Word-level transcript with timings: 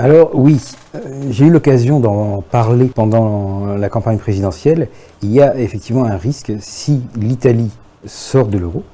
Alors 0.00 0.30
oui, 0.34 0.60
euh, 0.94 1.00
j'ai 1.28 1.46
eu 1.46 1.50
l'occasion 1.50 1.98
d'en 1.98 2.40
parler 2.40 2.86
pendant 2.86 3.74
la 3.76 3.88
campagne 3.88 4.18
présidentielle. 4.18 4.86
Il 5.22 5.32
y 5.32 5.42
a 5.42 5.58
effectivement 5.58 6.04
un 6.04 6.16
risque 6.16 6.52
si 6.60 7.02
l'Italie 7.16 7.72
sort 8.06 8.46
de 8.46 8.58
l'euro 8.58 8.84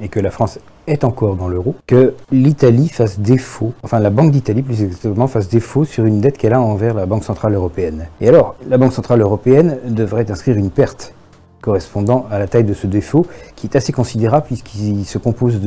et 0.00 0.06
que 0.06 0.20
la 0.20 0.30
France 0.30 0.60
est 0.86 1.02
encore 1.02 1.34
dans 1.34 1.48
l'euro, 1.48 1.74
que 1.88 2.14
l'Italie 2.30 2.88
fasse 2.88 3.18
défaut, 3.18 3.72
enfin 3.82 3.98
la 3.98 4.10
Banque 4.10 4.30
d'Italie 4.30 4.62
plus 4.62 4.84
exactement, 4.84 5.26
fasse 5.26 5.48
défaut 5.48 5.84
sur 5.84 6.04
une 6.04 6.20
dette 6.20 6.38
qu'elle 6.38 6.52
a 6.52 6.60
envers 6.60 6.94
la 6.94 7.06
Banque 7.06 7.24
Centrale 7.24 7.54
Européenne. 7.54 8.06
Et 8.20 8.28
alors, 8.28 8.54
la 8.68 8.78
Banque 8.78 8.92
Centrale 8.92 9.22
Européenne 9.22 9.78
devrait 9.88 10.30
inscrire 10.30 10.56
une 10.56 10.70
perte 10.70 11.14
correspondant 11.62 12.26
à 12.30 12.38
la 12.38 12.46
taille 12.46 12.64
de 12.64 12.74
ce 12.74 12.86
défaut, 12.86 13.24
qui 13.56 13.66
est 13.66 13.76
assez 13.76 13.92
considérable 13.92 14.44
puisqu'il 14.46 15.06
se 15.06 15.16
compose 15.16 15.60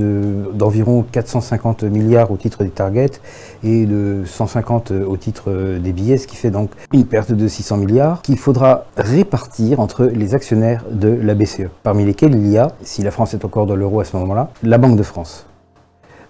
d'environ 0.53 1.03
450 1.11 1.83
milliards 1.83 2.29
au 2.29 2.37
titre 2.37 2.63
des 2.63 2.69
targets 2.69 3.19
et 3.63 3.85
de 3.85 4.21
150 4.25 4.91
au 4.91 5.17
titre 5.17 5.79
des 5.79 5.91
billets, 5.93 6.17
ce 6.17 6.27
qui 6.27 6.35
fait 6.35 6.51
donc 6.51 6.69
une 6.93 7.05
perte 7.05 7.31
de 7.31 7.47
600 7.47 7.77
milliards 7.77 8.21
qu'il 8.21 8.37
faudra 8.37 8.85
répartir 8.97 9.79
entre 9.79 10.05
les 10.05 10.35
actionnaires 10.35 10.83
de 10.91 11.07
la 11.07 11.33
BCE, 11.33 11.69
parmi 11.81 12.05
lesquels 12.05 12.35
il 12.35 12.47
y 12.47 12.57
a, 12.57 12.67
si 12.81 13.01
la 13.01 13.11
France 13.11 13.33
est 13.33 13.45
encore 13.45 13.65
dans 13.65 13.75
l'euro 13.75 14.01
à 14.01 14.05
ce 14.05 14.15
moment-là, 14.17 14.49
la 14.61 14.77
Banque 14.77 14.97
de 14.97 15.03
France. 15.03 15.45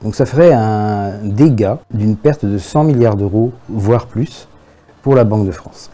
Donc 0.03 0.13
ça 0.13 0.25
ferait 0.25 0.53
un 0.53 1.23
dégât 1.23 1.79
d'une 1.91 2.15
perte 2.15 2.45
de 2.45 2.57
100 2.57 2.84
milliards 2.84 3.15
d'euros, 3.15 3.51
voire 3.70 4.05
plus, 4.05 4.47
pour 5.01 5.15
la 5.15 5.23
Banque 5.23 5.47
de 5.47 5.51
France. 5.51 5.89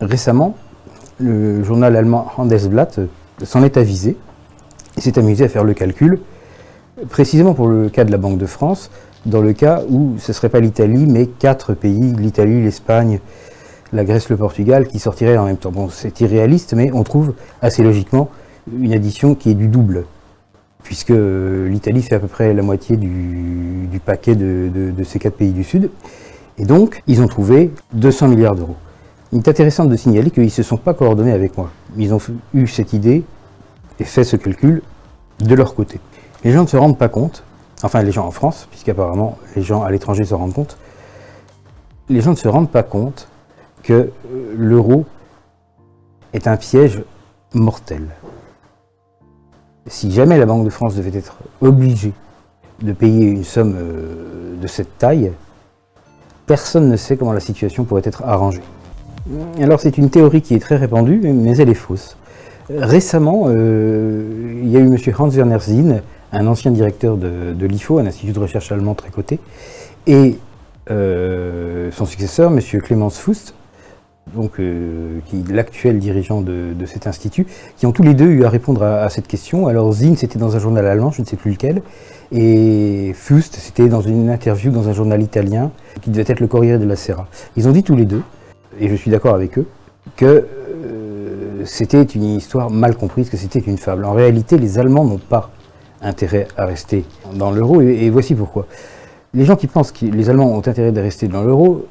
Récemment, 0.00 0.56
le 1.18 1.62
journal 1.62 1.96
allemand 1.96 2.26
Handelsblatt 2.36 3.00
s'en 3.42 3.62
est 3.62 3.76
avisé 3.76 4.16
et 4.96 5.00
s'est 5.00 5.18
amusé 5.18 5.44
à 5.44 5.48
faire 5.48 5.64
le 5.64 5.74
calcul, 5.74 6.20
précisément 7.08 7.54
pour 7.54 7.68
le 7.68 7.88
cas 7.88 8.04
de 8.04 8.10
la 8.10 8.18
Banque 8.18 8.38
de 8.38 8.46
France, 8.46 8.90
dans 9.26 9.40
le 9.40 9.52
cas 9.52 9.82
où 9.88 10.14
ce 10.18 10.32
ne 10.32 10.34
serait 10.34 10.48
pas 10.48 10.60
l'Italie, 10.60 11.06
mais 11.06 11.26
quatre 11.26 11.74
pays, 11.74 12.14
l'Italie, 12.18 12.62
l'Espagne, 12.62 13.20
la 13.92 14.04
Grèce, 14.04 14.28
le 14.28 14.36
Portugal, 14.36 14.86
qui 14.86 14.98
sortiraient 14.98 15.38
en 15.38 15.46
même 15.46 15.56
temps. 15.56 15.70
Bon, 15.70 15.88
c'est 15.88 16.20
irréaliste, 16.20 16.74
mais 16.74 16.90
on 16.92 17.02
trouve 17.04 17.34
assez 17.62 17.82
logiquement 17.82 18.30
une 18.78 18.92
addition 18.92 19.34
qui 19.34 19.50
est 19.50 19.54
du 19.54 19.68
double, 19.68 20.04
puisque 20.82 21.12
l'Italie 21.12 22.02
fait 22.02 22.16
à 22.16 22.20
peu 22.20 22.28
près 22.28 22.52
la 22.54 22.62
moitié 22.62 22.96
du, 22.96 24.00
paquet 24.04 24.34
de, 24.34 24.68
de 24.74 25.04
ces 25.04 25.18
quatre 25.18 25.36
pays 25.36 25.52
du 25.52 25.64
Sud. 25.64 25.90
Et 26.58 26.64
donc, 26.64 27.02
ils 27.06 27.20
ont 27.22 27.28
trouvé 27.28 27.72
200 27.94 28.28
milliards 28.28 28.54
d'euros. 28.54 28.76
Il 29.32 29.38
est 29.38 29.48
intéressant 29.48 29.84
de 29.84 29.96
signaler 29.96 30.30
qu'ils 30.30 30.44
ne 30.44 30.48
se 30.48 30.62
sont 30.62 30.76
pas 30.76 30.94
coordonnés 30.94 31.32
avec 31.32 31.56
moi. 31.56 31.70
Ils 31.96 32.14
ont 32.14 32.20
eu 32.52 32.66
cette 32.66 32.92
idée 32.92 33.24
et 33.98 34.04
fait 34.04 34.24
ce 34.24 34.36
calcul 34.36 34.82
de 35.40 35.54
leur 35.54 35.74
côté. 35.74 36.00
Les 36.44 36.52
gens 36.52 36.62
ne 36.62 36.68
se 36.68 36.76
rendent 36.76 36.98
pas 36.98 37.08
compte, 37.08 37.42
enfin 37.82 38.02
les 38.02 38.12
gens 38.12 38.26
en 38.26 38.30
France, 38.30 38.68
puisqu'apparemment 38.70 39.38
les 39.56 39.62
gens 39.62 39.82
à 39.82 39.90
l'étranger 39.90 40.24
se 40.24 40.34
rendent 40.34 40.54
compte, 40.54 40.76
les 42.08 42.20
gens 42.20 42.32
ne 42.32 42.36
se 42.36 42.48
rendent 42.48 42.70
pas 42.70 42.82
compte 42.82 43.28
que 43.82 43.92
euh, 43.92 44.10
l'euro 44.56 45.04
est 46.32 46.46
un 46.46 46.56
piège 46.56 47.02
mortel. 47.54 48.08
Si 49.86 50.10
jamais 50.10 50.38
la 50.38 50.46
Banque 50.46 50.64
de 50.64 50.70
France 50.70 50.96
devait 50.96 51.16
être 51.16 51.36
obligée 51.60 52.12
de 52.82 52.92
payer 52.92 53.26
une 53.26 53.44
somme 53.44 53.74
euh, 53.76 54.56
de 54.60 54.66
cette 54.66 54.98
taille, 54.98 55.32
personne 56.46 56.88
ne 56.88 56.96
sait 56.96 57.16
comment 57.16 57.32
la 57.32 57.40
situation 57.40 57.84
pourrait 57.84 58.02
être 58.04 58.22
arrangée. 58.24 58.62
Alors 59.60 59.80
c'est 59.80 59.96
une 59.96 60.10
théorie 60.10 60.42
qui 60.42 60.54
est 60.54 60.58
très 60.58 60.76
répandue, 60.76 61.20
mais 61.22 61.56
elle 61.56 61.70
est 61.70 61.74
fausse. 61.74 62.16
Récemment, 62.68 63.44
euh, 63.48 64.60
il 64.62 64.70
y 64.70 64.76
a 64.76 64.80
eu 64.80 64.86
M. 64.86 64.96
Hans 65.18 65.28
Werner 65.28 65.58
Zinn, 65.60 66.02
un 66.32 66.46
ancien 66.46 66.70
directeur 66.70 67.16
de, 67.16 67.66
l'IFO, 67.66 67.98
un 67.98 68.06
institut 68.06 68.32
de 68.32 68.38
recherche 68.38 68.70
allemand 68.72 68.94
très 68.94 69.10
coté, 69.10 69.38
et 70.06 70.38
euh, 70.90 71.90
son 71.92 72.06
successeur, 72.06 72.52
M. 72.52 72.60
Clemens 72.82 73.10
Fust, 73.10 73.54
euh, 74.58 75.20
l'actuel 75.50 75.98
dirigeant 75.98 76.40
de, 76.40 76.74
cet 76.86 77.06
institut, 77.06 77.46
qui 77.76 77.86
ont 77.86 77.92
tous 77.92 78.02
les 78.02 78.14
deux 78.14 78.28
eu 78.28 78.44
à 78.44 78.50
répondre 78.50 78.82
à, 78.82 79.08
cette 79.08 79.28
question. 79.28 79.66
Alors 79.66 79.92
Zinn, 79.92 80.16
c'était 80.16 80.38
dans 80.38 80.56
un 80.56 80.58
journal 80.58 80.86
allemand, 80.86 81.10
je 81.10 81.22
ne 81.22 81.26
sais 81.26 81.36
plus 81.36 81.52
lequel, 81.52 81.82
et 82.32 83.12
Fust, 83.14 83.56
c'était 83.58 83.88
dans 83.88 84.00
une 84.00 84.28
interview 84.28 84.70
dans 84.70 84.88
un 84.88 84.92
journal 84.92 85.22
italien, 85.22 85.70
qui 86.02 86.10
devait 86.10 86.24
être 86.26 86.40
le 86.40 86.46
Corriere 86.46 86.78
della 86.78 86.96
Sera. 86.96 87.26
Ils 87.56 87.68
ont 87.68 87.72
dit 87.72 87.82
tous 87.82 87.96
les 87.96 88.06
deux 88.06 88.22
et 88.80 88.88
je 88.88 88.94
suis 88.94 89.10
d'accord 89.10 89.34
avec 89.34 89.58
eux, 89.58 89.66
que 90.16 90.24
euh, 90.24 91.62
c'était 91.64 92.02
une 92.02 92.24
histoire 92.24 92.70
mal 92.70 92.96
comprise, 92.96 93.30
que 93.30 93.36
c'était 93.36 93.58
une 93.58 93.78
fable. 93.78 94.04
En 94.04 94.12
réalité, 94.12 94.58
les 94.58 94.78
Allemands 94.78 95.04
n'ont 95.04 95.18
pas 95.18 95.50
intérêt 96.02 96.46
à 96.56 96.66
rester 96.66 97.04
dans 97.34 97.50
l'euro, 97.50 97.80
et, 97.80 98.10
voici 98.10 98.34
pourquoi. 98.34 98.66
Les 99.32 99.44
gens 99.44 99.56
qui 99.56 99.66
pensent 99.66 99.92
que 99.92 100.04
les 100.06 100.30
Allemands 100.30 100.52
ont 100.52 100.58
intérêt 100.58 100.96
à 100.96 101.02
rester 101.02 101.28
dans 101.28 101.42
l'euro 101.42 101.86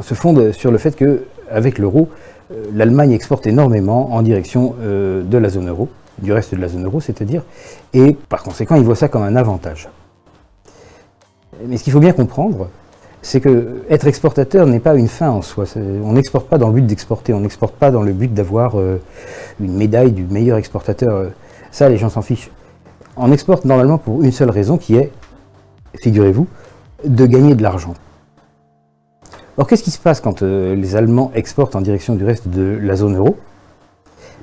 se 0.00 0.14
fondent 0.14 0.52
sur 0.52 0.72
le 0.72 0.78
fait 0.78 0.96
qu'avec 0.96 1.78
l'euro, 1.78 2.08
euh, 2.50 2.64
l'Allemagne 2.72 3.12
exporte 3.12 3.46
énormément 3.46 4.12
en 4.12 4.22
direction 4.22 4.74
euh, 4.80 5.22
de 5.22 5.38
la 5.38 5.48
zone 5.48 5.68
euro, 5.68 5.88
du 6.18 6.32
reste 6.32 6.54
de 6.54 6.60
la 6.60 6.68
zone 6.68 6.84
euro, 6.84 7.00
c'est-à-dire, 7.00 7.42
et 7.92 8.14
par 8.28 8.42
conséquent, 8.42 8.76
ils 8.76 8.84
voient 8.84 8.96
ça 8.96 9.08
comme 9.08 9.22
un 9.22 9.36
avantage. 9.36 9.88
Mais 11.66 11.76
ce 11.76 11.84
qu'il 11.84 11.92
faut 11.92 12.00
bien 12.00 12.12
comprendre, 12.12 12.68
c'est 13.24 13.40
que 13.40 13.82
être 13.88 14.06
exportateur 14.06 14.66
n'est 14.66 14.80
pas 14.80 14.94
une 14.96 15.08
fin 15.08 15.30
en 15.30 15.40
soi. 15.40 15.64
On 15.76 16.12
n'exporte 16.12 16.46
pas 16.46 16.58
dans 16.58 16.68
le 16.68 16.74
but 16.74 16.86
d'exporter, 16.86 17.32
on 17.32 17.40
n'exporte 17.40 17.74
pas 17.74 17.90
dans 17.90 18.02
le 18.02 18.12
but 18.12 18.32
d'avoir 18.32 18.78
euh, 18.78 19.00
une 19.60 19.74
médaille 19.74 20.12
du 20.12 20.24
meilleur 20.24 20.58
exportateur. 20.58 21.30
Ça, 21.70 21.88
les 21.88 21.96
gens 21.96 22.10
s'en 22.10 22.20
fichent. 22.20 22.50
On 23.16 23.32
exporte 23.32 23.64
normalement 23.64 23.96
pour 23.96 24.22
une 24.22 24.30
seule 24.30 24.50
raison 24.50 24.76
qui 24.76 24.96
est, 24.96 25.10
figurez-vous, 26.02 26.46
de 27.06 27.24
gagner 27.24 27.54
de 27.54 27.62
l'argent. 27.62 27.94
Or, 29.56 29.66
qu'est-ce 29.66 29.84
qui 29.84 29.90
se 29.90 29.98
passe 29.98 30.20
quand 30.20 30.42
euh, 30.42 30.74
les 30.74 30.94
Allemands 30.94 31.32
exportent 31.34 31.76
en 31.76 31.80
direction 31.80 32.16
du 32.16 32.26
reste 32.26 32.48
de 32.48 32.78
la 32.82 32.94
zone 32.94 33.16
euro? 33.16 33.38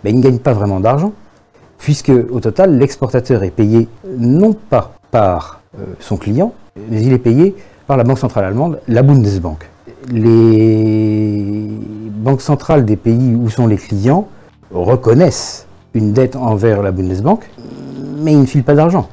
Ben, 0.03 0.09
Ils 0.09 0.17
ne 0.17 0.23
gagnent 0.23 0.39
pas 0.39 0.53
vraiment 0.53 0.79
d'argent, 0.79 1.13
puisque 1.77 2.09
au 2.09 2.39
total, 2.39 2.79
l'exportateur 2.79 3.43
est 3.43 3.51
payé 3.51 3.87
non 4.17 4.53
pas 4.53 4.95
par 5.11 5.61
euh, 5.77 5.85
son 5.99 6.17
client, 6.17 6.55
mais 6.89 7.03
il 7.03 7.13
est 7.13 7.19
payé 7.19 7.55
la 7.97 8.03
Banque 8.03 8.19
centrale 8.19 8.45
allemande, 8.45 8.79
la 8.87 9.03
Bundesbank. 9.03 9.69
Les 10.11 11.67
banques 12.11 12.41
centrales 12.41 12.85
des 12.85 12.95
pays 12.95 13.35
où 13.35 13.49
sont 13.49 13.67
les 13.67 13.77
clients 13.77 14.27
reconnaissent 14.73 15.67
une 15.93 16.13
dette 16.13 16.35
envers 16.35 16.81
la 16.81 16.91
Bundesbank, 16.91 17.49
mais 18.17 18.33
ils 18.33 18.41
ne 18.41 18.45
filent 18.45 18.63
pas 18.63 18.75
d'argent. 18.75 19.09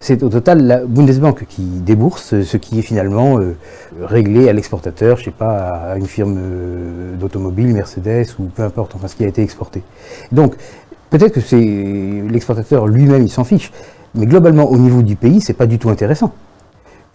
C'est 0.00 0.22
au 0.22 0.28
total 0.28 0.64
la 0.64 0.84
Bundesbank 0.84 1.44
qui 1.48 1.62
débourse 1.62 2.40
ce 2.42 2.56
qui 2.56 2.78
est 2.78 2.82
finalement 2.82 3.38
euh, 3.38 3.56
réglé 4.00 4.48
à 4.48 4.52
l'exportateur, 4.52 5.16
je 5.16 5.22
ne 5.22 5.24
sais 5.26 5.30
pas, 5.32 5.56
à 5.92 5.96
une 5.98 6.06
firme 6.06 6.36
euh, 6.38 7.16
d'automobile, 7.16 7.68
Mercedes 7.74 8.26
ou 8.38 8.44
peu 8.44 8.62
importe, 8.62 8.94
enfin 8.94 9.08
ce 9.08 9.16
qui 9.16 9.24
a 9.24 9.26
été 9.26 9.42
exporté. 9.42 9.82
Donc 10.30 10.54
peut-être 11.10 11.32
que 11.32 11.40
c'est 11.40 11.56
l'exportateur 11.56 12.86
lui-même, 12.86 13.24
il 13.24 13.30
s'en 13.30 13.42
fiche, 13.42 13.72
mais 14.14 14.26
globalement 14.26 14.70
au 14.70 14.78
niveau 14.78 15.02
du 15.02 15.16
pays, 15.16 15.40
c'est 15.40 15.52
pas 15.52 15.66
du 15.66 15.78
tout 15.80 15.90
intéressant 15.90 16.32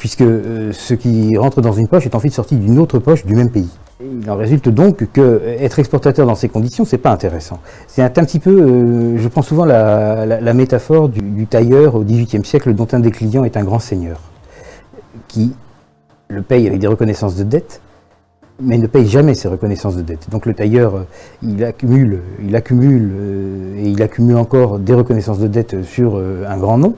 puisque 0.04 0.20
euh, 0.20 0.74
ce 0.74 0.94
qui 0.96 1.38
rentre 1.38 1.62
dans 1.62 1.72
une 1.72 1.88
poche 1.88 2.06
est 2.06 2.14
en 2.14 2.20
fait 2.20 2.30
sorti 2.30 2.58
d'une 2.58 2.78
autre 2.78 3.00
poche 3.00 3.26
du 3.26 3.36
même 3.36 3.50
pays. 3.50 3.70
Il 4.02 4.30
en 4.30 4.36
résulte 4.36 4.68
donc 4.68 5.10
que 5.14 5.42
être 5.46 5.80
exportateur 5.80 6.28
dans 6.28 6.36
ces 6.36 6.50
conditions, 6.50 6.84
c'est 6.84 6.98
pas 6.98 7.12
intéressant. 7.12 7.62
C'est 7.88 8.02
un, 8.02 8.10
petit 8.10 8.40
peu, 8.40 8.50
euh, 8.50 9.18
je 9.18 9.28
prends 9.30 9.44
souvent 9.44 9.64
la, 9.64 10.54
métaphore 10.54 11.08
du, 11.08 11.48
tailleur 11.48 11.96
au 11.96 12.04
XVIIIe 12.04 12.44
siècle 12.44 12.74
dont 12.74 12.88
un 12.92 13.00
des 13.00 13.12
clients 13.12 13.46
est 13.46 13.56
un 13.56 13.64
grand 13.64 13.80
seigneur, 13.80 14.20
qui 15.30 15.56
le 16.28 16.42
paye 16.42 16.68
avec 16.68 16.80
des 16.80 16.88
reconnaissances 16.88 17.38
de 17.38 17.44
dette, 17.44 17.80
mais 18.62 18.78
ne 18.78 18.88
paye 18.88 19.08
jamais 19.08 19.36
ces 19.36 19.48
reconnaissances 19.48 19.96
de 19.96 20.02
dette. 20.02 20.30
Donc 20.30 20.46
le 20.46 20.54
tailleur, 20.54 20.96
euh, 20.96 21.04
il 21.44 21.64
accumule, 21.64 22.20
il 22.46 22.54
accumule 22.58 23.10
et 23.78 23.88
il 23.88 24.04
accumule 24.04 24.36
encore 24.36 24.80
des 24.80 24.96
reconnaissances 24.96 25.40
de 25.40 25.48
dette 25.48 25.82
sur 25.86 26.18
un 26.18 26.58
grand 26.58 26.78
nom, 26.78 26.94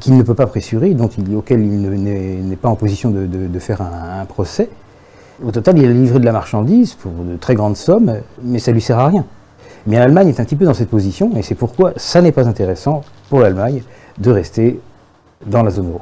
qu'il 0.00 0.16
ne 0.16 0.22
peut 0.22 0.34
pas 0.34 0.46
pressurer, 0.46 0.94
dont 0.94 1.08
il, 1.08 1.34
auquel 1.34 1.60
il 1.60 2.48
n'est 2.48 2.56
pas 2.56 2.68
en 2.68 2.76
position 2.76 3.10
de, 3.10 3.58
faire 3.58 3.82
un, 3.82 4.24
procès. 4.24 4.68
Au 5.44 5.50
total, 5.50 5.78
il 5.78 5.84
a 5.84 5.92
livré 5.92 6.20
de 6.20 6.24
la 6.24 6.32
marchandise 6.32 6.94
pour 6.94 7.12
de 7.12 7.36
très 7.36 7.54
grandes 7.54 7.76
sommes, 7.76 8.20
mais 8.42 8.58
ça 8.58 8.70
ne 8.70 8.74
lui 8.74 8.82
sert 8.82 8.98
à 8.98 9.08
rien. 9.08 9.24
Mais 9.86 9.98
l'Allemagne 9.98 10.28
est 10.28 10.40
un 10.40 10.44
petit 10.44 10.56
peu 10.56 10.64
dans 10.64 10.74
cette 10.74 10.88
position, 10.88 11.32
et 11.36 11.42
c'est 11.42 11.54
pourquoi 11.54 11.92
ça 11.96 12.22
n'est 12.22 12.32
pas 12.32 12.46
intéressant 12.46 13.02
pour 13.28 13.40
l'Allemagne 13.40 13.82
de 14.18 14.30
rester 14.30 14.80
dans 15.46 15.62
la 15.62 15.70
zone 15.70 15.88
euro. 15.88 16.00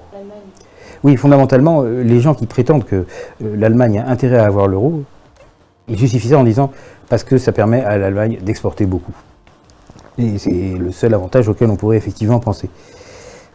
Oui, 1.03 1.17
fondamentalement, 1.17 1.83
euh, 1.83 2.03
les 2.03 2.21
gens 2.21 2.35
qui 2.35 2.47
prétendent 2.47 2.85
que 2.85 2.95
euh, 2.97 3.57
l'Allemagne 3.57 3.99
a 3.99 4.09
intérêt 4.09 4.39
à 4.39 4.45
avoir 4.45 4.69
l'euro, 4.69 5.03
ils 5.89 5.99
justifient 5.99 6.29
ça 6.29 6.39
en 6.39 6.45
disant 6.45 6.71
parce 7.09 7.25
que 7.25 7.39
ça 7.39 7.51
permet 7.51 7.83
à 7.83 7.99
l'Allemagne 7.99 8.39
d'exporter 8.41 8.87
beaucoup. 8.87 9.13
Et 10.19 10.39
c'est 10.39 10.75
le 10.79 10.93
seul 10.93 11.13
avantage 11.15 11.49
auquel 11.49 11.71
on 11.71 11.77
pourrait 11.77 11.97
effectivement 11.97 12.39
penser. 12.39 12.71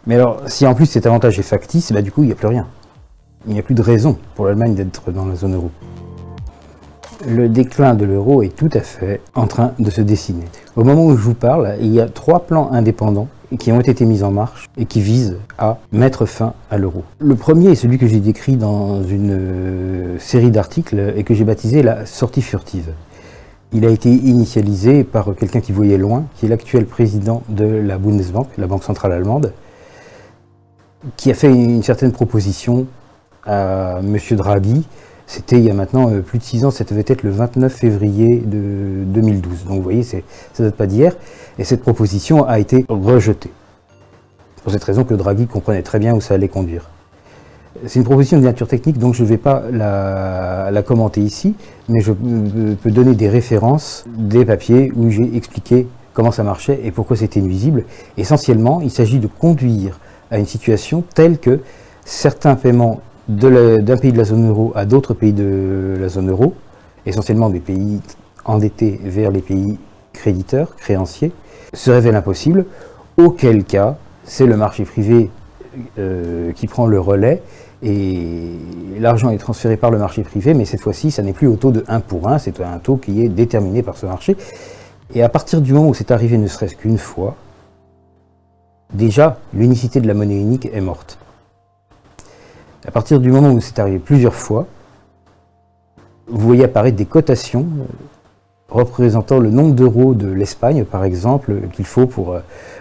Mais 0.07 0.15
alors, 0.15 0.41
si 0.47 0.65
en 0.65 0.73
plus 0.73 0.85
cet 0.85 1.05
avantage 1.05 1.37
est 1.37 1.43
factice, 1.43 1.91
bah, 1.91 2.01
du 2.01 2.13
coup, 2.13 2.23
il 2.23 2.27
n'y 2.27 2.31
a 2.31 2.35
plus 2.35 2.47
rien. 2.47 2.65
Il 3.45 3.53
n'y 3.53 3.59
a 3.59 3.61
plus 3.61 3.75
de 3.75 3.81
raison 3.81 4.17
pour 4.35 4.45
l'Allemagne 4.45 4.73
d'être 4.73 5.11
dans 5.11 5.25
la 5.25 5.35
zone 5.35 5.55
euro. 5.55 5.69
Le 7.27 7.49
déclin 7.49 7.93
de 7.93 8.05
l'euro 8.05 8.41
est 8.41 8.55
tout 8.55 8.69
à 8.73 8.79
fait 8.79 9.19
en 9.35 9.47
train 9.47 9.73
de 9.79 9.89
se 9.89 9.99
dessiner. 9.99 10.45
Au 10.77 10.85
moment 10.85 11.05
où 11.05 11.17
je 11.17 11.21
vous 11.21 11.33
parle, 11.33 11.75
il 11.81 11.93
y 11.93 11.99
a 11.99 12.07
trois 12.07 12.45
plans 12.45 12.71
indépendants 12.71 13.27
qui 13.59 13.71
ont 13.73 13.81
été 13.81 14.05
mises 14.05 14.23
en 14.23 14.31
marche 14.31 14.67
et 14.77 14.85
qui 14.85 15.01
visent 15.01 15.37
à 15.57 15.79
mettre 15.91 16.25
fin 16.25 16.53
à 16.71 16.77
l'euro. 16.77 17.03
Le 17.19 17.35
premier 17.35 17.71
est 17.71 17.75
celui 17.75 17.97
que 17.97 18.07
j'ai 18.07 18.19
décrit 18.21 18.55
dans 18.55 19.03
une 19.03 19.31
euh, 19.31 20.19
série 20.19 20.51
d'articles 20.51 21.13
et 21.17 21.23
que 21.23 21.33
j'ai 21.33 21.43
baptisé 21.43 21.83
la 21.83 22.05
sortie 22.05 22.41
furtive. 22.41 22.93
Il 23.73 23.85
a 23.85 23.89
été 23.89 24.09
initialisé 24.09 25.03
par 25.03 25.35
quelqu'un 25.35 25.59
qui 25.59 25.73
voyait 25.73 25.97
loin, 25.97 26.23
qui 26.35 26.45
est 26.45 26.49
l'actuel 26.49 26.85
président 26.85 27.43
de 27.49 27.65
la 27.65 27.97
Bundesbank, 27.97 28.47
la 28.57 28.67
banque 28.67 28.83
centrale 28.83 29.11
allemande, 29.11 29.51
qui 31.15 31.31
a 31.31 31.33
fait 31.33 31.47
une 31.47 31.83
certaine 31.83 32.11
proposition 32.11 32.87
à 33.45 33.99
M. 33.99 34.17
Draghi. 34.31 34.85
C'était 35.25 35.57
il 35.57 35.65
y 35.65 35.69
a 35.69 35.73
maintenant 35.73 36.09
euh, 36.09 36.21
plus 36.21 36.39
de 36.39 36.43
six 36.43 36.63
ans, 36.63 36.71
ça 36.71 36.85
devait 36.85 37.03
être 37.05 37.23
le 37.23 37.31
29 37.31 37.73
février 37.73 38.37
de 38.37 39.03
2012. 39.05 39.65
Donc 39.65 39.77
vous 39.77 39.83
voyez, 39.83 40.03
ça 40.03 40.17
ne 40.59 40.65
date 40.65 40.75
pas 40.75 40.87
d'hier. 40.87 41.15
Et 41.59 41.63
cette 41.63 41.81
proposition 41.81 42.45
a 42.45 42.59
été 42.59 42.85
rejetée. 42.87 43.51
Pour 44.63 44.71
cette 44.71 44.83
raison 44.83 45.03
que 45.03 45.13
Draghi 45.13 45.47
comprenait 45.47 45.81
très 45.81 45.99
bien 45.99 46.13
où 46.13 46.21
ça 46.21 46.35
allait 46.35 46.47
conduire. 46.47 46.89
C'est 47.85 47.99
une 47.99 48.05
proposition 48.05 48.37
de 48.39 48.43
nature 48.43 48.67
technique, 48.67 48.97
donc 48.97 49.13
je 49.13 49.23
ne 49.23 49.27
vais 49.27 49.37
pas 49.37 49.63
la, 49.71 50.81
commenter 50.83 51.21
ici, 51.21 51.53
mais 51.89 51.99
je 51.99 52.11
peux 52.11 52.91
donner 52.91 53.13
des 53.13 53.29
références, 53.29 54.05
des 54.07 54.45
papiers 54.45 54.91
où 54.95 55.09
j'ai 55.11 55.35
expliqué 55.35 55.87
comment 56.13 56.31
ça 56.31 56.43
marchait 56.43 56.79
et 56.83 56.91
pourquoi 56.91 57.15
c'était 57.17 57.41
nuisible. 57.41 57.83
Essentiellement, 58.17 58.81
il 58.81 58.89
s'agit 58.89 59.19
de 59.19 59.27
conduire 59.27 59.99
à 60.31 60.37
une 60.37 60.45
situation 60.45 61.03
telle 61.13 61.39
que 61.39 61.59
certains 62.05 62.55
paiements 62.55 63.01
d'un 63.27 63.97
pays 63.97 64.11
de 64.11 64.17
la 64.17 64.23
zone 64.23 64.47
euro 64.47 64.71
à 64.75 64.85
d'autres 64.85 65.13
pays 65.13 65.33
de 65.33 65.97
la 65.99 66.07
zone 66.07 66.29
euro, 66.29 66.53
essentiellement 67.05 67.49
des 67.49 67.59
pays 67.59 68.01
endettés 68.45 68.99
vers 69.03 69.31
les 69.31 69.41
pays 69.41 69.77
créditeurs, 70.13 70.75
créanciers, 70.75 71.31
se 71.73 71.91
révèle 71.91 72.15
impossible, 72.15 72.65
auquel 73.17 73.63
cas 73.65 73.97
c'est 74.23 74.45
le 74.45 74.55
marché 74.55 74.83
privé 74.83 75.29
euh, 75.99 76.51
qui 76.53 76.67
prend 76.67 76.87
le 76.87 76.99
relais 76.99 77.41
et 77.83 78.53
l'argent 78.99 79.29
est 79.29 79.37
transféré 79.37 79.77
par 79.77 79.91
le 79.91 79.99
marché 79.99 80.23
privé, 80.23 80.53
mais 80.53 80.65
cette 80.65 80.81
fois-ci, 80.81 81.11
ça 81.11 81.21
n'est 81.21 81.33
plus 81.33 81.47
au 81.47 81.55
taux 81.55 81.71
de 81.71 81.83
1 81.87 81.99
pour 81.99 82.27
1, 82.27 82.39
c'est 82.39 82.59
un 82.61 82.79
taux 82.79 82.97
qui 82.97 83.23
est 83.23 83.29
déterminé 83.29 83.83
par 83.83 83.97
ce 83.97 84.05
marché. 84.05 84.35
Et 85.13 85.21
à 85.21 85.29
partir 85.29 85.61
du 85.61 85.73
moment 85.73 85.89
où 85.89 85.93
c'est 85.93 86.11
arrivé 86.11 86.37
ne 86.37 86.47
serait-ce 86.47 86.75
qu'une 86.75 86.97
fois, 86.97 87.35
déjà, 88.93 89.37
l'unicité 89.53 90.01
de 90.01 90.07
la 90.07 90.13
monnaie 90.13 90.39
unique 90.39 90.67
est 90.71 90.81
morte. 90.81 91.17
À 92.85 92.91
partir 92.91 93.19
du 93.19 93.31
moment 93.31 93.51
où 93.51 93.59
c'est 93.59 93.79
arrivé 93.79 93.99
plusieurs 93.99 94.35
fois, 94.35 94.67
vous 96.27 96.45
voyez 96.47 96.65
apparaître 96.65 96.97
des 96.97 97.05
cotations 97.05 97.65
représentant 98.69 99.39
le 99.39 99.49
nombre 99.49 99.73
d'euros 99.75 100.13
de 100.13 100.27
l'Espagne, 100.27 100.83
par 100.83 101.03
exemple, 101.03 101.53
qu'il 101.73 101.85
faut 101.85 102.05
pour 102.05 102.33
euh, 102.33 102.39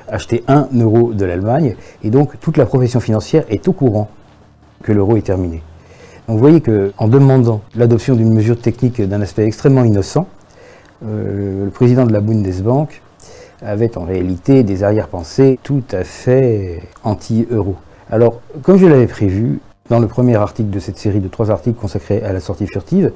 acheter 0.09 0.43
un 0.49 0.69
euro 0.75 1.13
de 1.13 1.25
l'Allemagne. 1.25 1.77
Et 2.03 2.11
donc, 2.11 2.41
toute 2.41 2.57
la 2.57 2.67
profession 2.67 3.01
financière 3.01 3.45
est 3.49 3.69
au 3.69 3.73
courant 3.73 4.09
que 4.83 4.93
l'euro 4.93 5.17
est 5.17 5.23
terminé. 5.23 5.63
Donc, 6.27 6.37
vous 6.37 6.43
voyez 6.43 6.61
qu'en 6.61 7.09
demandant 7.09 7.61
l'adoption 7.77 8.17
d'une 8.17 8.33
mesure 8.33 8.61
technique 8.61 9.01
d'un 9.01 9.23
aspect 9.23 9.45
extrêmement 9.45 9.85
innocent, 9.85 10.27
euh, 11.05 11.67
le 11.67 11.71
président 11.71 12.05
de 12.05 12.13
la 12.13 12.21
Bundesbank 12.21 13.03
avait 13.63 13.97
en 13.97 14.05
réalité 14.05 14.63
des 14.63 14.85
arrière-pensées 14.85 15.59
tout 15.63 15.83
à 15.93 16.05
fait 16.05 16.83
anti-euro. 17.05 17.77
Alors, 18.11 18.41
comme 18.63 18.77
je 18.77 18.87
l'avais 18.87 19.07
prévu, 19.07 19.61
dans 19.89 19.99
le 19.99 20.07
premier 20.07 20.37
article 20.37 20.71
de 20.71 20.79
cette 20.79 20.99
série 20.99 21.21
de 21.21 21.29
trois 21.29 21.51
articles 21.51 21.79
consacrés 21.79 22.23
à 22.23 22.33
la 22.33 22.41
sortie 22.41 22.67
furtive, 22.67 23.13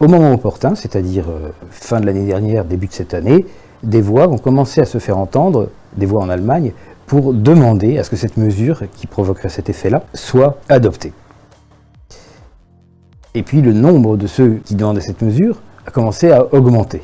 au 0.00 0.08
moment 0.08 0.32
opportun, 0.32 0.74
c'est-à-dire 0.74 1.28
euh, 1.28 1.50
fin 1.70 2.00
de 2.00 2.06
l'année 2.06 2.26
dernière, 2.26 2.64
début 2.64 2.86
de 2.86 2.92
cette 2.92 3.12
année, 3.12 3.44
des 3.82 4.00
voix 4.00 4.28
ont 4.28 4.38
commencé 4.38 4.80
à 4.80 4.86
se 4.86 4.98
faire 4.98 5.18
entendre, 5.18 5.68
des 5.96 6.06
voix 6.06 6.22
en 6.22 6.28
Allemagne, 6.28 6.72
pour 7.06 7.34
demander 7.34 7.98
à 7.98 8.04
ce 8.04 8.10
que 8.10 8.16
cette 8.16 8.36
mesure, 8.36 8.82
qui 8.96 9.06
provoquerait 9.06 9.48
cet 9.48 9.68
effet-là, 9.68 10.04
soit 10.14 10.58
adoptée. 10.68 11.12
Et 13.34 13.42
puis 13.42 13.62
le 13.62 13.72
nombre 13.72 14.16
de 14.16 14.26
ceux 14.26 14.60
qui 14.64 14.74
demandaient 14.74 15.00
cette 15.00 15.22
mesure 15.22 15.60
a 15.86 15.90
commencé 15.90 16.30
à 16.30 16.52
augmenter. 16.54 17.02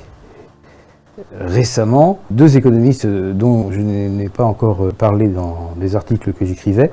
Récemment, 1.41 2.19
deux 2.31 2.57
économistes 2.57 3.07
dont 3.07 3.71
je 3.73 3.81
n'ai 3.81 4.29
pas 4.29 4.45
encore 4.45 4.93
parlé 4.99 5.29
dans 5.29 5.73
les 5.81 5.97
articles 5.97 6.33
que 6.33 6.45
j'écrivais 6.45 6.91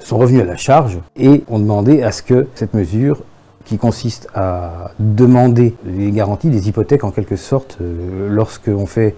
sont 0.00 0.18
revenus 0.18 0.42
à 0.42 0.44
la 0.44 0.56
charge 0.56 0.98
et 1.16 1.42
ont 1.48 1.58
demandé 1.58 2.02
à 2.02 2.12
ce 2.12 2.22
que 2.22 2.46
cette 2.54 2.74
mesure 2.74 3.22
qui 3.64 3.78
consiste 3.78 4.28
à 4.34 4.92
demander 5.00 5.74
des 5.84 6.12
garanties, 6.12 6.50
des 6.50 6.68
hypothèques 6.68 7.02
en 7.02 7.10
quelque 7.10 7.34
sorte, 7.34 7.78
euh, 7.80 8.28
lorsqu'on 8.30 8.86
fait 8.86 9.16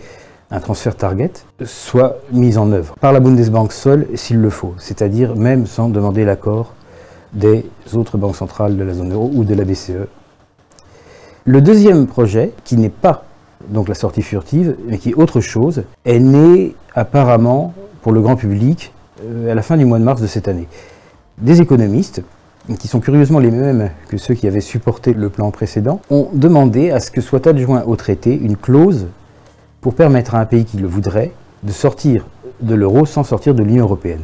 un 0.50 0.60
transfert 0.60 0.96
target, 0.96 1.32
soit 1.64 2.16
mise 2.32 2.56
en 2.56 2.72
œuvre 2.72 2.94
par 2.98 3.12
la 3.12 3.20
Bundesbank 3.20 3.72
seule 3.72 4.06
s'il 4.14 4.38
le 4.38 4.48
faut, 4.48 4.74
c'est-à-dire 4.78 5.36
même 5.36 5.66
sans 5.66 5.90
demander 5.90 6.24
l'accord 6.24 6.72
des 7.34 7.66
autres 7.92 8.16
banques 8.16 8.36
centrales 8.36 8.78
de 8.78 8.82
la 8.82 8.94
zone 8.94 9.12
euro 9.12 9.30
ou 9.34 9.44
de 9.44 9.54
la 9.54 9.64
BCE. 9.64 10.08
Le 11.44 11.60
deuxième 11.60 12.06
projet, 12.06 12.52
qui 12.64 12.78
n'est 12.78 12.88
pas 12.88 13.24
donc 13.68 13.88
la 13.88 13.94
sortie 13.94 14.22
furtive, 14.22 14.76
mais 14.86 14.98
qui 14.98 15.10
est 15.10 15.14
autre 15.14 15.40
chose, 15.40 15.84
est 16.04 16.18
né 16.18 16.74
apparemment 16.94 17.74
pour 18.02 18.12
le 18.12 18.20
grand 18.20 18.36
public 18.36 18.92
euh, 19.24 19.52
à 19.52 19.54
la 19.54 19.62
fin 19.62 19.76
du 19.76 19.84
mois 19.84 19.98
de 19.98 20.04
mars 20.04 20.20
de 20.20 20.26
cette 20.26 20.48
année. 20.48 20.68
Des 21.38 21.60
économistes 21.60 22.22
qui 22.76 22.88
sont 22.88 23.00
curieusement 23.00 23.38
les 23.38 23.50
mêmes 23.50 23.90
que 24.08 24.16
ceux 24.18 24.34
qui 24.34 24.46
avaient 24.46 24.60
supporté 24.60 25.14
le 25.14 25.30
plan 25.30 25.50
précédent, 25.50 26.00
ont 26.10 26.28
demandé 26.34 26.90
à 26.90 27.00
ce 27.00 27.10
que 27.10 27.20
soit 27.20 27.46
adjoint 27.46 27.84
au 27.84 27.96
traité 27.96 28.34
une 28.34 28.56
clause 28.56 29.06
pour 29.80 29.94
permettre 29.94 30.34
à 30.34 30.40
un 30.40 30.44
pays 30.44 30.64
qui 30.64 30.76
le 30.76 30.86
voudrait 30.86 31.32
de 31.62 31.72
sortir 31.72 32.26
de 32.60 32.74
l'euro 32.74 33.06
sans 33.06 33.24
sortir 33.24 33.54
de 33.54 33.62
l'Union 33.62 33.84
européenne. 33.84 34.22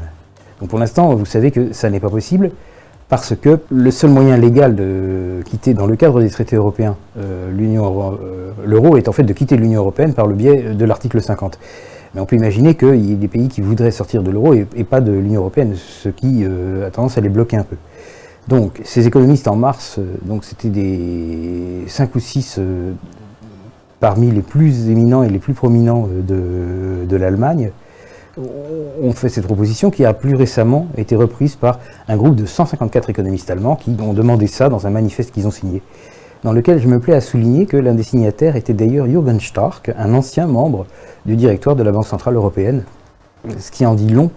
Donc 0.61 0.69
pour 0.69 0.79
l'instant, 0.79 1.15
vous 1.15 1.25
savez 1.25 1.51
que 1.51 1.73
ça 1.73 1.91
n'est 1.91 2.01
pas 2.01 2.11
possible 2.11 2.51
parce 3.09 3.35
que 3.37 3.61
le 3.71 3.91
seul 3.91 4.11
moyen 4.11 4.37
légal 4.37 4.75
de 4.75 5.41
quitter, 5.45 5.75
dans 5.75 5.87
le 5.87 5.97
cadre 5.97 6.21
des 6.21 6.31
traités 6.31 6.57
européens, 6.57 6.97
euh, 7.19 7.51
euh, 7.51 8.51
l'euro 8.65 8.97
est 8.97 9.09
en 9.09 9.13
fait 9.13 9.23
de 9.25 9.33
quitter 9.33 9.57
l'Union 9.57 9.81
européenne 9.81 10.15
par 10.15 10.27
le 10.27 10.35
biais 10.35 10.75
de 10.75 10.85
l'article 10.85 11.21
50. 11.21 11.59
Mais 12.15 12.21
on 12.21 12.27
peut 12.27 12.37
imaginer 12.37 12.75
qu'il 12.77 13.05
y 13.05 13.13
ait 13.13 13.17
des 13.17 13.29
pays 13.29 13.49
qui 13.49 13.61
voudraient 13.61 13.91
sortir 13.91 14.23
de 14.23 14.31
l'euro 14.31 14.55
et, 14.55 14.85
pas 14.85 15.01
de 15.01 15.13
l'Union 15.13 15.41
européenne, 15.41 15.75
ce 15.77 16.09
qui 16.09 16.45
euh, 16.45 16.87
a 16.87 16.91
tendance 16.91 17.19
à 17.19 17.21
les 17.21 17.29
bloquer 17.29 17.57
un 17.57 17.65
peu. 17.65 17.77
Donc, 18.47 18.81
ces 18.85 19.07
économistes 19.07 19.49
en 19.49 19.57
mars, 19.57 19.99
donc 20.23 20.45
c'était 20.45 20.69
des 20.69 21.85
5 21.89 22.15
ou 22.15 22.21
6 22.21 22.57
euh, 22.59 22.93
parmi 24.01 24.31
les 24.31 24.43
plus 24.43 24.91
éminents 24.91 25.23
et 25.23 25.29
les 25.29 25.39
plus 25.39 25.55
prominents 25.55 26.09
de, 26.09 27.17
l'Allemagne, 27.17 27.71
ont 28.37 29.13
fait 29.13 29.29
cette 29.29 29.45
proposition 29.45 29.91
qui 29.91 30.05
a 30.05 30.13
plus 30.13 30.35
récemment 30.35 30.89
été 30.97 31.17
reprise 31.17 31.57
par 31.57 31.79
un 32.09 32.17
groupe 32.17 32.35
de 32.35 32.47
154 32.47 33.11
économistes 33.11 33.51
allemands 33.51 33.77
qui 33.77 33.97
ont 34.01 34.13
demandé 34.13 34.47
ça 34.47 34.69
dans 34.69 34.87
un 34.87 34.91
manifeste 34.91 35.33
qu'ils 35.33 35.47
ont 35.47 35.53
signé, 35.53 35.83
dans 36.43 36.53
lequel 36.53 36.81
je 36.81 36.89
me 36.89 37.01
plais 37.01 37.15
à 37.15 37.21
souligner 37.21 37.67
que 37.67 37.77
l'un 37.77 37.95
des 37.95 38.03
signataires 38.03 38.57
était 38.57 38.75
d'ailleurs 38.75 39.07
Jürgen 39.07 39.41
Stark, 39.41 39.93
un 39.97 40.15
ancien 40.15 40.47
membre 40.47 40.87
du 41.27 41.37
directoire 41.37 41.77
de 41.77 41.83
la 41.83 41.93
Banque 41.93 42.07
Centrale 42.07 42.37
Européenne, 42.37 42.85
ce 43.59 43.71
qui 43.71 43.87
en 43.87 43.95
dit 43.95 44.09
long 44.09 44.31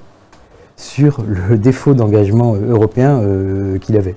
sur 0.75 1.23
le 1.27 1.57
défaut 1.57 1.93
d'engagement 1.93 2.53
euh, 2.55 2.69
européen 2.69 3.19
euh, 3.19 3.79
qu'il 3.79 3.97
avait. 3.97 4.15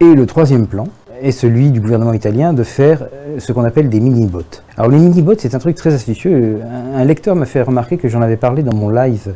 Et 0.00 0.14
le 0.14 0.26
troisième 0.26 0.66
plan 0.66 0.86
est 1.20 1.30
celui 1.30 1.70
du 1.70 1.80
gouvernement 1.80 2.12
italien 2.12 2.52
de 2.52 2.62
faire 2.62 3.02
euh, 3.02 3.38
ce 3.38 3.52
qu'on 3.52 3.64
appelle 3.64 3.88
des 3.88 4.00
mini-bots. 4.00 4.42
Alors 4.76 4.90
les 4.90 4.98
mini-bots, 4.98 5.34
c'est 5.38 5.54
un 5.54 5.58
truc 5.58 5.76
très 5.76 5.94
astucieux. 5.94 6.60
Un 6.94 7.04
lecteur 7.04 7.36
m'a 7.36 7.46
fait 7.46 7.62
remarquer 7.62 7.96
que 7.96 8.08
j'en 8.08 8.22
avais 8.22 8.36
parlé 8.36 8.62
dans 8.62 8.74
mon 8.74 8.90
live 8.90 9.34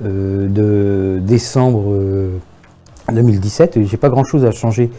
de 0.00 1.20
décembre 1.22 1.94
2017. 3.12 3.84
J'ai 3.84 3.96
pas 3.96 4.08
grand-chose 4.08 4.44
à 4.44 4.50
changer. 4.50 4.90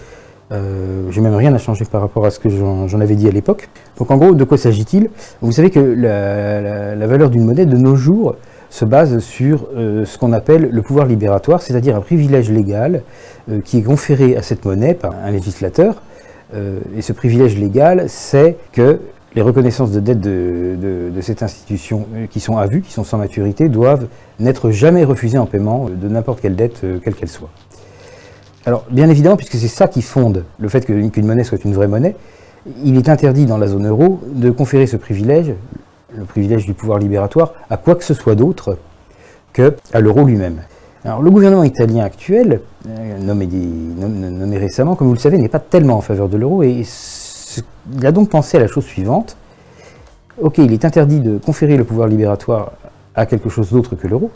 J'ai 0.52 1.22
même 1.22 1.36
rien 1.36 1.54
à 1.54 1.58
changer 1.58 1.84
par 1.86 2.02
rapport 2.02 2.25
à 2.25 2.32
ce 2.32 2.40
que 2.40 2.50
j'en 2.50 3.00
avais 3.02 3.16
dit 3.16 3.28
à 3.28 3.32
l'époque. 3.32 3.70
Donc 3.98 4.12
en 4.12 4.18
gros, 4.18 4.34
de 4.34 4.44
quoi 4.44 4.58
s'agit-il? 4.58 5.10
Vous 5.42 5.52
savez 5.52 5.70
que 5.70 5.80
la 5.80 7.08
valeur 7.08 7.30
d'une 7.30 7.46
monnaie 7.46 7.66
de 7.66 7.78
nos 7.78 7.96
jours 7.96 8.36
se 8.74 8.86
base 8.86 9.20
sur 9.20 9.68
euh, 9.75 10.04
ce 10.04 10.18
qu'on 10.18 10.34
appelle 10.34 10.68
le 10.72 10.82
pouvoir 10.82 11.06
libératoire, 11.06 11.62
c'est-à-dire 11.62 11.96
un 11.96 12.02
privilège 12.02 12.50
légal 12.50 13.04
euh, 13.52 13.62
qui 13.63 13.78
est 13.78 13.84
conféré 13.84 14.36
à 14.36 14.42
cette 14.42 14.66
monnaie 14.66 14.96
par 14.96 15.13
un 15.24 15.30
législateur. 15.30 16.02
Euh, 16.54 16.80
et 16.96 17.02
ce 17.02 17.14
privilège 17.14 17.58
légal, 17.58 18.06
c'est 18.08 18.58
que 18.72 19.00
les 19.36 19.42
reconnaissances 19.42 19.92
de 19.92 20.00
dette 20.00 20.22
de, 20.22 20.76
de, 20.80 21.22
cette 21.22 21.42
institution 21.42 22.06
qui 22.30 22.40
sont 22.40 22.58
à 22.58 22.68
vue, 22.68 22.82
qui 22.82 22.92
sont 22.92 23.04
sans 23.04 23.18
maturité, 23.18 23.68
doivent 23.68 24.08
n'être 24.40 24.70
jamais 24.70 25.04
refusées 25.04 25.40
en 25.40 25.48
paiement 25.48 25.90
de 25.90 26.08
n'importe 26.08 26.40
quelle 26.40 26.56
dette, 26.56 26.86
quelle 27.04 27.16
qu'elle 27.16 27.30
soit. 27.30 27.50
Alors, 28.68 28.86
bien 28.92 29.10
évidemment, 29.10 29.36
puisque 29.36 29.56
c'est 29.56 29.68
ça 29.68 29.88
qui 29.88 30.04
fonde 30.04 30.46
le 30.60 30.70
fait 30.70 30.86
qu'une 30.86 31.26
monnaie 31.26 31.44
soit 31.44 31.66
une 31.66 31.74
vraie 31.74 31.88
monnaie, 31.88 32.16
il 32.84 32.96
est 32.96 33.10
interdit 33.10 33.48
dans 33.48 33.58
la 33.58 33.68
zone 33.68 33.88
euro 33.88 34.22
de 34.28 34.52
conférer 34.52 34.86
ce 34.86 34.98
privilège 34.98 35.56
le 36.18 36.26
privilège 36.26 36.66
du 36.66 36.74
pouvoir 36.74 37.00
libératoire 37.00 37.54
à 37.70 37.78
quoi 37.78 37.96
que 37.96 38.04
ce 38.04 38.14
soit 38.14 38.36
d'autre 38.36 38.78
qu'à 39.54 39.72
l'euro 40.00 40.24
lui-même. 40.24 40.62
Le 41.06 41.30
gouvernement 41.30 41.64
italien 41.64 42.06
actuel, 42.06 42.62
euh, 42.88 43.18
nommé, 43.20 44.58
récemment, 44.58 44.96
comme 44.96 45.08
vous 45.08 45.14
le 45.14 45.20
savez, 45.20 45.38
n'est 45.38 45.50
pas 45.50 45.60
tellement 45.60 45.98
en 45.98 46.02
faveur 46.02 46.30
de 46.30 46.38
l'euro 46.38 46.64
et 46.64 46.86
il 47.94 48.06
a 48.06 48.12
donc 48.14 48.30
pensé 48.30 48.56
à 48.56 48.62
la 48.62 48.68
chose 48.68 48.86
suivante. 48.86 49.36
Ok, 50.42 50.60
il 50.60 50.72
est 50.72 50.86
interdit 50.86 51.20
de 51.20 51.38
conférer 51.38 51.76
le 51.76 51.84
pouvoir 51.84 52.08
libératoire 52.08 52.72
à 53.16 53.26
quelque 53.26 53.50
chose 53.50 53.72
d'autre 53.72 53.96
que 53.96 54.08
l'euro, 54.08 54.32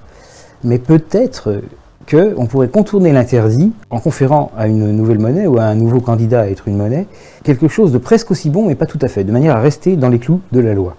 mais 0.66 0.78
peut-être 0.78 1.62
qu'on 2.10 2.46
pourrait 2.48 2.68
contourner 2.68 3.14
l'interdit 3.14 3.72
en 3.90 4.00
conférant 4.02 4.52
à 4.58 4.68
une 4.68 4.92
nouvelle 4.92 5.20
monnaie 5.20 5.48
ou 5.48 5.58
à 5.58 5.64
un 5.64 5.76
nouveau 5.76 6.02
candidat 6.02 6.42
à 6.42 6.48
être 6.48 6.68
une 6.68 6.78
monnaie 6.78 7.08
quelque 7.44 7.70
chose 7.70 7.94
de 7.94 7.98
presque 7.98 8.30
aussi 8.30 8.50
bon, 8.50 8.68
mais 8.68 8.76
pas 8.76 8.86
tout 8.86 9.00
à 9.02 9.08
fait, 9.08 9.24
de 9.24 9.32
manière 9.32 9.56
à 9.56 9.62
rester 9.62 9.96
dans 9.96 10.10
les 10.10 10.20
clous 10.20 10.42
de 10.52 10.60
la 10.60 10.74
loi. 10.74 10.98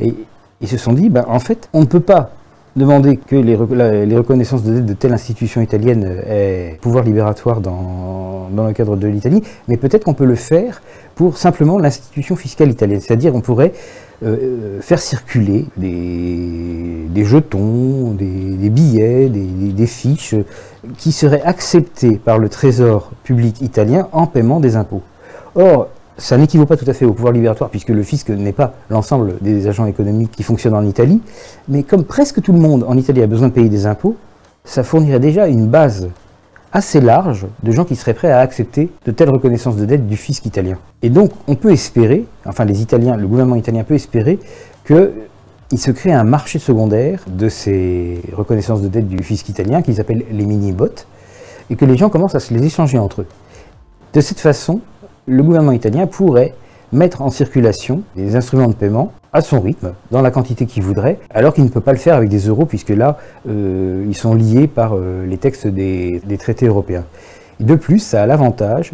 Et 0.00 0.14
ils 0.60 0.68
se 0.68 0.76
sont 0.76 0.92
dit, 0.92 1.10
ben, 1.10 1.24
en 1.28 1.38
fait, 1.38 1.68
on 1.72 1.80
ne 1.80 1.86
peut 1.86 2.00
pas 2.00 2.30
demander 2.76 3.16
que 3.16 3.36
les, 3.36 3.56
reconnaissances 3.56 4.62
de 4.62 4.74
dette 4.74 4.86
de 4.86 4.92
telle 4.92 5.12
institution 5.12 5.62
italienne 5.62 6.04
aient 6.26 6.78
pouvoir 6.80 7.04
libératoire 7.04 7.60
dans, 7.60 8.48
le 8.54 8.72
cadre 8.72 8.96
de 8.96 9.08
l'Italie, 9.08 9.42
mais 9.68 9.76
peut-être 9.76 10.04
qu'on 10.04 10.14
peut 10.14 10.26
le 10.26 10.34
faire 10.34 10.82
pour 11.14 11.38
simplement 11.38 11.78
l'institution 11.78 12.36
fiscale 12.36 12.70
italienne. 12.70 13.00
C'est-à-dire 13.00 13.34
on 13.34 13.40
pourrait 13.40 13.72
euh, 14.22 14.36
euh, 14.42 14.80
faire 14.80 14.98
circuler 14.98 15.66
des, 15.76 17.24
jetons, 17.24 18.12
des, 18.12 18.70
billets, 18.70 19.28
des, 19.28 19.40
des, 19.72 19.86
fiches 19.86 20.34
qui 20.96 21.12
seraient 21.12 21.42
acceptés 21.42 22.16
par 22.16 22.38
le 22.38 22.48
trésor 22.48 23.10
public 23.24 23.60
italien 23.62 24.08
en 24.12 24.26
paiement 24.26 24.60
des 24.60 24.76
impôts. 24.76 25.02
Or, 25.54 25.88
ça 26.18 26.36
n'équivaut 26.38 26.66
pas 26.66 26.76
tout 26.76 26.88
à 26.88 26.92
fait 26.92 27.04
au 27.04 27.12
pouvoir 27.12 27.32
libératoire, 27.32 27.70
puisque 27.70 27.90
le 27.90 28.02
fisc 28.02 28.30
n'est 28.30 28.52
pas 28.52 28.74
l'ensemble 28.90 29.34
des 29.40 29.68
agents 29.68 29.86
économiques 29.86 30.32
qui 30.32 30.42
fonctionnent 30.42 30.74
en 30.74 30.84
Italie, 30.84 31.20
mais 31.68 31.82
comme 31.82 32.04
presque 32.04 32.40
tout 32.40 32.52
le 32.52 32.58
monde 32.58 32.84
en 32.88 32.96
Italie 32.96 33.22
a 33.22 33.26
besoin 33.26 33.48
de 33.48 33.52
payer 33.52 33.68
des 33.68 33.86
impôts, 33.86 34.16
ça 34.64 34.82
fournirait 34.82 35.20
déjà 35.20 35.46
une 35.46 35.66
base 35.66 36.08
assez 36.72 37.00
large 37.00 37.46
de 37.62 37.72
gens 37.72 37.84
qui 37.84 37.96
seraient 37.96 38.14
prêts 38.14 38.30
à 38.30 38.40
accepter 38.40 38.90
de 39.04 39.12
telles 39.12 39.30
reconnaissances 39.30 39.76
de 39.76 39.84
dette 39.84 40.06
du 40.06 40.16
fisc 40.16 40.44
italien. 40.44 40.78
Et 41.02 41.10
donc 41.10 41.30
on 41.46 41.54
peut 41.54 41.70
espérer, 41.70 42.26
enfin 42.44 42.64
les 42.64 42.82
Italiens, 42.82 43.16
le 43.16 43.26
gouvernement 43.26 43.56
italien 43.56 43.84
peut 43.84 43.94
espérer 43.94 44.38
qu'il 44.86 45.78
se 45.78 45.90
crée 45.90 46.12
un 46.12 46.24
marché 46.24 46.58
secondaire 46.58 47.24
de 47.28 47.48
ces 47.48 48.20
reconnaissances 48.32 48.82
de 48.82 48.88
dette 48.88 49.08
du 49.08 49.22
fisc 49.22 49.48
italien 49.48 49.82
qu'ils 49.82 50.00
appellent 50.00 50.24
les 50.30 50.44
mini-bots, 50.44 51.06
et 51.70 51.76
que 51.76 51.84
les 51.84 51.96
gens 51.96 52.08
commencent 52.08 52.34
à 52.34 52.40
se 52.40 52.54
les 52.54 52.64
échanger 52.64 52.98
entre 52.98 53.22
eux. 53.22 53.26
De 54.12 54.20
cette 54.20 54.40
façon, 54.40 54.80
le 55.26 55.42
gouvernement 55.42 55.72
italien 55.72 56.06
pourrait 56.06 56.54
mettre 56.92 57.22
en 57.22 57.30
circulation 57.30 58.02
des 58.14 58.36
instruments 58.36 58.68
de 58.68 58.74
paiement 58.74 59.12
à 59.32 59.40
son 59.42 59.60
rythme, 59.60 59.92
dans 60.10 60.22
la 60.22 60.30
quantité 60.30 60.66
qu'il 60.66 60.82
voudrait, 60.82 61.18
alors 61.30 61.52
qu'il 61.52 61.64
ne 61.64 61.68
peut 61.68 61.80
pas 61.80 61.92
le 61.92 61.98
faire 61.98 62.14
avec 62.14 62.28
des 62.28 62.48
euros, 62.48 62.64
puisque 62.64 62.90
là, 62.90 63.18
euh, 63.48 64.04
ils 64.08 64.14
sont 64.14 64.34
liés 64.34 64.66
par 64.66 64.92
euh, 64.94 65.26
les 65.26 65.36
textes 65.36 65.66
des, 65.66 66.22
traités 66.38 66.66
européens. 66.66 67.04
de 67.60 67.74
plus, 67.74 67.98
ça 67.98 68.22
a 68.22 68.26
l'avantage 68.26 68.92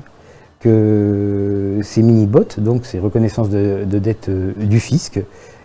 que 0.59 1.79
ces 1.83 2.03
mini-bots, 2.03 2.59
donc 2.59 2.87
ces 2.87 2.99
reconnaissances 2.99 3.51
de, 3.51 3.85
de 3.85 3.99
dette 3.99 4.31
euh, 4.31 4.53
du 4.57 4.81
fisc, 4.81 5.21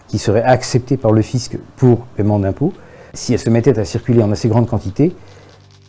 qui 0.08 0.20
seraient 0.20 0.44
acceptées 0.44 0.98
par 0.98 1.12
le 1.12 1.22
fisc 1.22 1.58
pour 1.78 2.00
paiement 2.16 2.40
d'impôts, 2.40 2.74
si 3.14 3.34
elles 3.34 3.40
se 3.40 3.50
mettaient 3.50 3.80
à 3.80 3.86
circuler 3.86 4.22
en 4.22 4.32
assez 4.32 4.48
grande 4.48 4.68
quantité, 4.68 5.16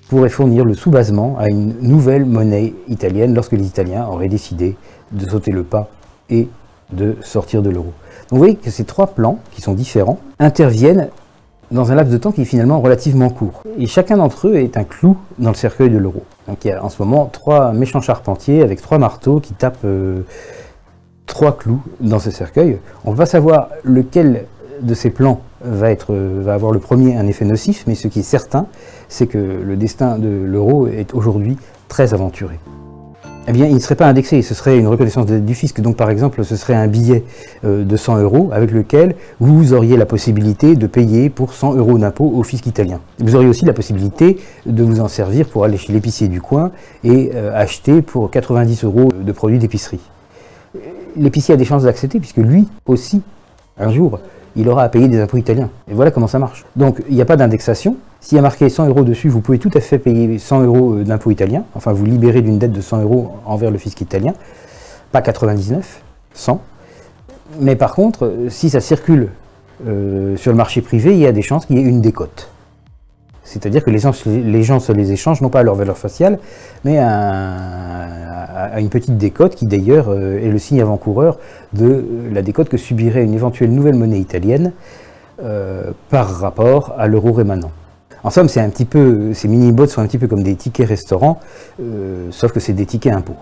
pourrait 0.09 0.29
fournir 0.29 0.65
le 0.65 0.75
sous-basement 0.75 1.37
à 1.39 1.49
une 1.49 1.75
nouvelle 1.81 2.25
monnaie 2.25 2.75
italienne 2.89 3.35
lorsque 3.35 3.53
les 3.53 3.67
Italiens 3.67 4.07
auraient 4.07 4.29
décidé 4.29 4.77
de 5.13 5.29
sauter 5.29 5.53
le 5.53 5.63
pas 5.63 5.89
et 6.31 6.49
de 6.93 7.17
sortir 7.21 7.63
de 7.63 7.71
l'euro. 7.71 7.93
Vous 8.31 8.39
voyez 8.39 8.57
que 8.57 8.71
ces 8.71 8.85
trois 8.85 9.09
plans, 9.09 9.39
qui 9.53 9.61
sont 9.61 9.75
différents, 9.75 10.19
interviennent 10.39 11.09
dans 11.71 11.93
un 11.93 11.95
laps 11.95 12.13
de 12.13 12.19
temps 12.19 12.33
qui 12.33 12.43
est 12.43 12.47
finalement 12.47 12.81
relativement 12.81 13.29
court. 13.29 13.63
Et 13.79 13.87
chacun 13.87 14.17
d'entre 14.17 14.49
eux 14.49 14.57
est 14.57 14.77
un 14.79 14.85
clou 14.85 15.19
dans 15.39 15.51
le 15.51 15.57
cercueil 15.57 15.91
de 15.91 15.99
l'euro. 15.99 16.23
Donc 16.47 16.65
il 16.65 16.69
y 16.69 16.73
a 16.73 16.83
en 16.83 16.89
ce 16.89 17.03
moment 17.03 17.27
trois 17.27 17.73
méchants 17.73 18.01
charpentiers 18.01 18.63
avec 18.63 18.81
trois 18.81 18.99
marteaux 18.99 19.41
qui 19.41 19.53
tapent 19.53 19.85
euh, 19.85 20.23
trois 21.27 21.57
clous 21.57 21.83
dans 22.01 22.19
ce 22.19 22.31
cercueil. 22.31 22.79
On 23.05 23.13
va 23.13 23.27
savoir 23.27 23.69
lequel 23.85 24.47
de 24.81 24.95
ces 24.95 25.11
plans 25.11 25.43
va, 25.65 25.89
avoir 26.53 26.73
le 26.73 26.79
premier 26.79 27.17
un 27.17 27.27
effet 27.27 27.45
nocif, 27.45 27.85
mais 27.87 27.95
ce 27.95 28.09
qui 28.09 28.21
est 28.21 28.23
certain, 28.23 28.67
c'est 29.09 29.27
que 29.27 29.39
le 29.39 29.77
destin 29.77 30.19
de 30.19 30.29
l'euro 30.29 30.87
est 30.87 31.15
aujourd'hui 31.15 31.57
très 31.89 32.15
aventuré. 32.15 32.59
Eh 33.51 33.53
bien, 33.53 33.65
il 33.65 33.75
ne 33.75 33.79
serait 33.79 33.95
pas 33.95 34.07
indexé, 34.07 34.43
ce 34.43 34.53
serait 34.53 34.79
une 34.79 34.89
reconnaissance 34.89 35.25
du 35.25 35.55
fisc. 35.55 35.81
Donc, 35.81 35.97
par 35.97 36.11
exemple, 36.11 36.45
ce 36.45 36.55
serait 36.55 36.75
un 36.75 36.87
billet 36.87 37.25
euh, 37.65 37.83
de 37.83 37.97
100 37.97 38.19
euros 38.19 38.51
avec 38.53 38.71
lequel 38.71 39.15
vous 39.41 39.73
auriez 39.73 39.97
la 39.97 40.05
possibilité 40.05 40.77
de 40.77 40.87
payer 40.87 41.31
pour 41.31 41.55
100 41.55 41.77
euros 41.77 41.97
d'impôt 41.97 42.31
au 42.37 42.43
fisc 42.43 42.67
italien. 42.67 43.01
Vous 43.21 43.37
auriez 43.37 43.49
aussi 43.49 43.65
la 43.65 43.73
possibilité 43.73 44.37
de 44.67 44.83
vous 44.83 45.01
en 45.01 45.09
servir 45.09 45.49
pour 45.49 45.65
aller 45.65 45.79
chez 45.79 45.95
l'épicier 45.95 46.29
du 46.29 46.43
coin 46.43 46.73
et 47.05 47.31
euh, 47.35 47.59
acheter 47.59 48.03
pour 48.03 48.31
90 48.31 48.85
euros 48.85 49.09
de 49.19 49.33
produits 49.33 49.59
d'épicerie. 49.59 50.01
L'épicier 51.17 51.55
a 51.55 51.57
des 51.57 51.65
chances 51.65 51.85
d'accepter 51.85 52.21
puisque 52.21 52.37
lui 52.37 52.69
aussi, 52.85 53.23
un 53.79 53.91
jour, 53.91 54.19
il 54.59 54.69
aura 54.69 54.83
à 54.83 54.89
payer 54.89 55.09
des 55.09 55.21
impôts 55.21 55.37
italiens. 55.37 55.71
Et 55.89 55.95
voilà 55.95 56.11
comment 56.11 56.27
ça 56.27 56.39
marche. 56.39 56.67
Donc 56.77 57.01
il 57.09 57.15
n'y 57.15 57.23
a 57.23 57.25
pas 57.25 57.37
d'indexation. 57.37 57.97
S'il 58.21 58.37
y 58.37 58.39
a 58.39 58.43
marqué 58.43 58.69
100 58.69 58.89
euros 58.89 59.05
dessus, 59.05 59.29
vous 59.29 59.41
pouvez 59.41 59.59
tout 59.59 59.71
à 59.75 59.81
fait 59.81 59.99
payer 59.99 60.39
100 60.39 60.63
euros 60.65 60.95
euh, 60.95 61.05
d'impôts 61.05 61.31
italiens. 61.31 61.65
Enfin, 61.75 61.93
vous 61.93 62.05
libérez 62.05 62.43
d'une 62.43 62.59
dette 62.59 62.73
de 62.73 62.81
100 62.81 63.03
euros 63.03 63.37
envers 63.47 63.71
le 63.71 63.79
fisc 63.79 64.01
italien. 64.01 64.35
Pas 65.13 65.23
99, 65.23 66.03
100. 66.35 66.61
Mais 67.61 67.77
par 67.77 67.95
contre, 67.95 68.27
euh, 68.27 68.51
si 68.51 68.69
ça 68.69 68.81
circule 68.81 69.29
euh, 69.87 70.37
sur 70.37 70.51
le 70.51 70.57
marché 70.57 70.81
privé, 70.81 71.13
il 71.13 71.21
y 71.21 71.27
a 71.27 71.33
des 71.33 71.43
chances 71.43 71.67
qu'il 71.67 71.79
y 71.79 71.81
ait 71.81 71.85
une 71.85 72.01
décote. 72.01 72.51
C'est-à-dire 73.45 73.83
que 73.83 73.91
les 73.91 73.99
gens, 73.99 74.13
se 74.13 74.93
les 74.93 75.13
échangent, 75.13 75.41
non 75.41 75.49
pas 75.49 75.61
à 75.61 75.63
leur 75.63 75.75
valeur 75.75 75.97
faciale, 75.97 76.39
mais 76.85 76.99
à, 76.99 78.38
une 78.79 78.89
petite 78.89 79.17
décote 79.17 79.55
qui 79.55 79.67
d'ailleurs 79.67 80.09
euh, 80.09 80.39
est 80.39 80.49
le 80.49 80.59
signe 80.59 80.81
avant-coureur 80.81 81.39
de 81.73 81.87
euh, 81.87 82.05
la 82.33 82.43
décote 82.43 82.69
que 82.69 82.77
subirait 82.77 83.25
une 83.25 83.35
éventuelle 83.35 83.71
nouvelle 83.71 83.95
monnaie 83.95 84.21
italienne 84.21 84.73
euh, 85.43 85.91
par 86.11 86.29
rapport 86.29 86.95
à 86.99 87.07
l'euro 87.07 87.33
rémanent. 87.33 87.71
En 88.25 88.31
somme, 88.31 88.49
c'est 88.49 88.61
un 88.61 88.69
petit 88.69 88.85
peu, 88.85 89.33
ces 89.35 89.49
mini-bots 89.49 89.87
sont 89.87 90.01
un 90.01 90.07
petit 90.07 90.19
peu 90.19 90.27
comme 90.27 90.43
des 90.43 90.57
tickets 90.57 90.89
restaurants, 90.89 91.39
sauf 92.33 92.51
que 92.51 92.59
c'est 92.59 92.73
des 92.73 92.85
tickets 92.85 93.13
impôts. 93.13 93.37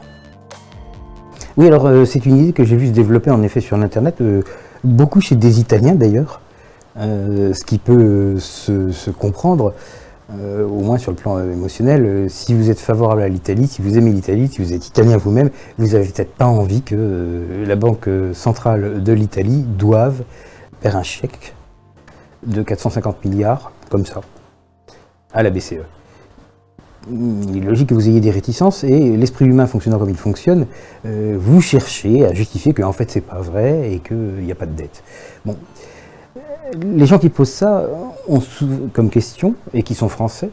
Oui, 1.57 1.67
alors 1.67 2.07
c'est 2.07 2.27
une 2.27 2.37
idée 2.37 2.53
que 2.53 2.63
j'ai 2.63 2.77
vu 2.77 2.89
se 2.89 2.93
développer 2.93 3.31
en 3.31 3.43
effet 3.43 3.61
sur 3.61 3.79
l'Internet, 3.79 4.23
beaucoup 4.85 5.23
chez 5.23 5.35
des 5.35 5.61
Italiens 5.61 5.95
d'ailleurs, 5.95 6.43
ce 6.99 7.65
qui 7.65 7.79
peut 7.79 8.39
se, 8.39 9.11
comprendre, 9.11 9.73
euh, 10.35 10.67
au 10.67 10.81
moins 10.81 10.99
sur 10.99 11.13
le 11.13 11.17
plan 11.17 11.39
émotionnel. 11.39 12.05
Euh, 12.05 12.29
si 12.29 12.53
vous 12.53 12.69
êtes 12.69 12.81
favorable 12.81 13.23
à 13.23 13.29
l'Italie, 13.29 13.69
si 13.69 13.81
vous 13.81 13.97
aimez 13.97 14.11
l'Italie, 14.11 14.49
si 14.49 14.61
vous 14.61 14.73
êtes 14.73 14.85
italien 14.85 15.17
vous-même, 15.17 15.51
vous 15.79 15.87
n'avez 15.87 16.07
peut-être 16.07 16.35
pas 16.35 16.47
envie 16.47 16.83
que 16.83 17.65
la 17.65 17.77
Banque 17.77 18.09
centrale 18.33 19.05
de 19.05 19.13
l'Italie 19.13 19.63
doive 19.63 20.25
faire 20.81 20.97
un 20.97 21.05
chèque 21.05 21.55
de 22.45 22.63
450 22.63 23.25
milliards, 23.25 23.71
comme 23.89 24.05
ça, 24.05 24.21
à 25.33 25.45
la 25.45 25.51
BCE. 25.51 25.77
Il 27.09 27.59
est 27.59 27.61
logique 27.61 27.91
que 27.91 27.95
vous 27.95 28.09
ayez 28.09 28.21
des 28.21 28.33
réticences 28.33 28.83
et 28.83 29.17
l'esprit 29.17 29.45
humain 29.45 29.67
fonctionnant 29.67 29.99
comme 30.01 30.11
il 30.11 30.17
fonctionne, 30.17 30.67
vous 31.05 31.61
cherchez 31.61 32.27
à 32.27 32.35
justifier 32.35 32.75
qu'en 32.75 32.91
fait 32.91 33.09
c'est 33.13 33.21
pas 33.21 33.41
vrai 33.41 33.93
et 33.93 34.01
qu'il 34.01 34.43
n'y 34.43 34.51
a 34.51 34.57
pas 34.57 34.67
de 34.67 34.75
dette. 34.75 35.05
Bon, 35.45 35.57
les 36.83 37.07
gens 37.07 37.19
qui 37.19 37.29
posent 37.29 37.51
ça 37.51 37.85
ont 38.29 38.41
comme 38.93 39.11
question, 39.11 39.55
et 39.75 39.83
qui 39.83 39.95
sont 39.95 40.09
français, 40.09 40.51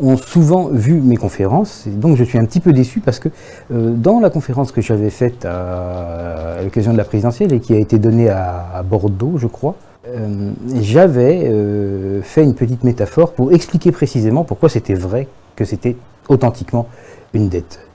ont 0.00 0.16
souvent 0.16 0.68
vu 0.68 0.94
mes 1.00 1.16
conférences, 1.16 1.86
et 1.86 1.90
donc 1.90 2.16
je 2.16 2.24
suis 2.24 2.38
un 2.38 2.44
petit 2.44 2.60
peu 2.60 2.72
déçu 2.72 3.00
parce 3.00 3.18
que 3.18 3.28
euh, 3.72 3.90
dans 3.90 4.20
la 4.20 4.30
conférence 4.30 4.70
que 4.70 4.80
j'avais 4.80 5.10
faite 5.10 5.44
à, 5.44 6.58
l'occasion 6.62 6.92
de 6.92 6.98
la 6.98 7.04
présidentielle 7.04 7.52
et 7.52 7.60
qui 7.60 7.74
a 7.74 7.78
été 7.78 7.98
donnée 7.98 8.28
à, 8.28 8.84
Bordeaux, 8.88 9.34
je 9.38 9.46
crois, 9.46 9.74
euh, 10.06 10.52
j'avais 10.80 11.42
euh, 11.46 12.22
fait 12.22 12.44
une 12.44 12.54
petite 12.54 12.84
métaphore 12.84 13.32
pour 13.32 13.52
expliquer 13.52 13.90
précisément 13.92 14.44
pourquoi 14.44 14.68
c'était 14.68 14.94
vrai 14.94 15.26
que 15.56 15.64
c'était 15.64 15.96
authentiquement 16.28 16.86
une 17.34 17.48
dette. 17.48 17.87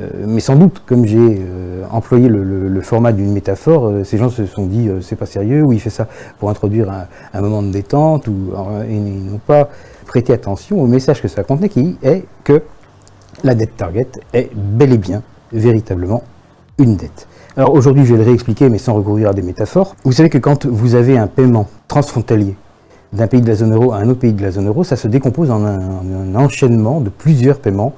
Euh, 0.00 0.08
mais 0.26 0.40
sans 0.40 0.56
doute, 0.56 0.82
comme 0.86 1.06
j'ai 1.06 1.18
euh, 1.18 1.82
employé 1.90 2.28
le, 2.28 2.80
format 2.82 3.12
d'une 3.12 3.32
métaphore, 3.32 3.88
euh, 3.88 4.04
ces 4.04 4.16
gens 4.16 4.30
se 4.30 4.46
sont 4.46 4.66
dit 4.66 4.88
c'est 5.02 5.16
pas 5.16 5.26
sérieux, 5.26 5.62
ou 5.62 5.72
il 5.72 5.80
fait 5.80 5.90
ça 5.90 6.06
pour 6.38 6.50
introduire 6.50 6.88
un, 7.34 7.40
moment 7.40 7.62
de 7.62 7.70
détente, 7.70 8.28
ou 8.28 8.52
ils 8.88 9.30
n'ont 9.30 9.40
pas 9.44 9.68
prêté 10.06 10.32
attention 10.32 10.80
au 10.80 10.86
message 10.86 11.20
que 11.20 11.28
ça 11.28 11.42
contenait, 11.42 11.68
qui 11.68 11.98
est 12.02 12.24
que 12.44 12.62
la 13.44 13.54
dette 13.54 13.76
target 13.76 14.08
est 14.32 14.50
bel 14.54 14.92
et 14.92 14.98
bien, 14.98 15.22
véritablement, 15.52 16.22
une 16.78 16.96
dette. 16.96 17.26
Alors 17.56 17.74
aujourd'hui, 17.74 18.04
je 18.06 18.14
vais 18.14 18.18
le 18.18 18.24
réexpliquer, 18.24 18.68
mais 18.68 18.78
sans 18.78 18.94
recourir 18.94 19.30
à 19.30 19.32
des 19.32 19.42
métaphores. 19.42 19.96
Vous 20.04 20.12
savez 20.12 20.30
que 20.30 20.38
quand 20.38 20.64
vous 20.66 20.94
avez 20.94 21.18
un 21.18 21.26
paiement 21.26 21.66
transfrontalier 21.88 22.56
d'un 23.12 23.26
pays 23.26 23.40
de 23.40 23.48
la 23.48 23.56
zone 23.56 23.74
euro 23.74 23.92
à 23.92 23.96
un 23.96 24.08
autre 24.08 24.20
pays 24.20 24.32
de 24.32 24.42
la 24.42 24.52
zone 24.52 24.68
euro, 24.68 24.84
ça 24.84 24.94
se 24.94 25.08
décompose 25.08 25.50
en 25.50 25.64
un 25.64 26.34
enchaînement 26.36 27.00
de 27.00 27.08
plusieurs 27.08 27.58
paiements 27.58 27.94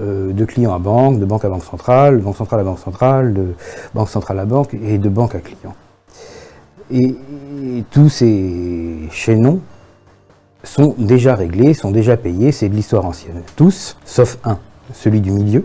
de 0.00 0.44
client 0.44 0.74
à 0.74 0.78
banque, 0.78 1.18
de 1.18 1.24
banque 1.24 1.44
à 1.44 1.48
banque 1.48 1.64
centrale, 1.64 2.18
de 2.18 2.22
banque 2.22 2.36
centrale 2.36 2.60
à 2.60 2.64
banque 2.64 2.78
centrale, 2.78 3.34
de 3.34 3.54
banque 3.94 4.08
centrale 4.08 4.38
à 4.38 4.44
banque 4.44 4.74
et 4.74 4.98
de 4.98 5.08
banque 5.08 5.34
à 5.34 5.40
client. 5.40 5.74
Et, 6.90 7.16
tous 7.90 8.08
ces 8.08 9.08
chaînons 9.10 9.60
sont 10.62 10.94
déjà 10.98 11.34
réglés, 11.34 11.74
sont 11.74 11.90
déjà 11.90 12.16
payés, 12.16 12.52
c'est 12.52 12.68
de 12.68 12.74
l'histoire 12.74 13.04
ancienne. 13.04 13.42
Tous, 13.56 13.96
sauf 14.04 14.38
un, 14.44 14.58
celui 14.92 15.20
du 15.20 15.32
milieu. 15.32 15.64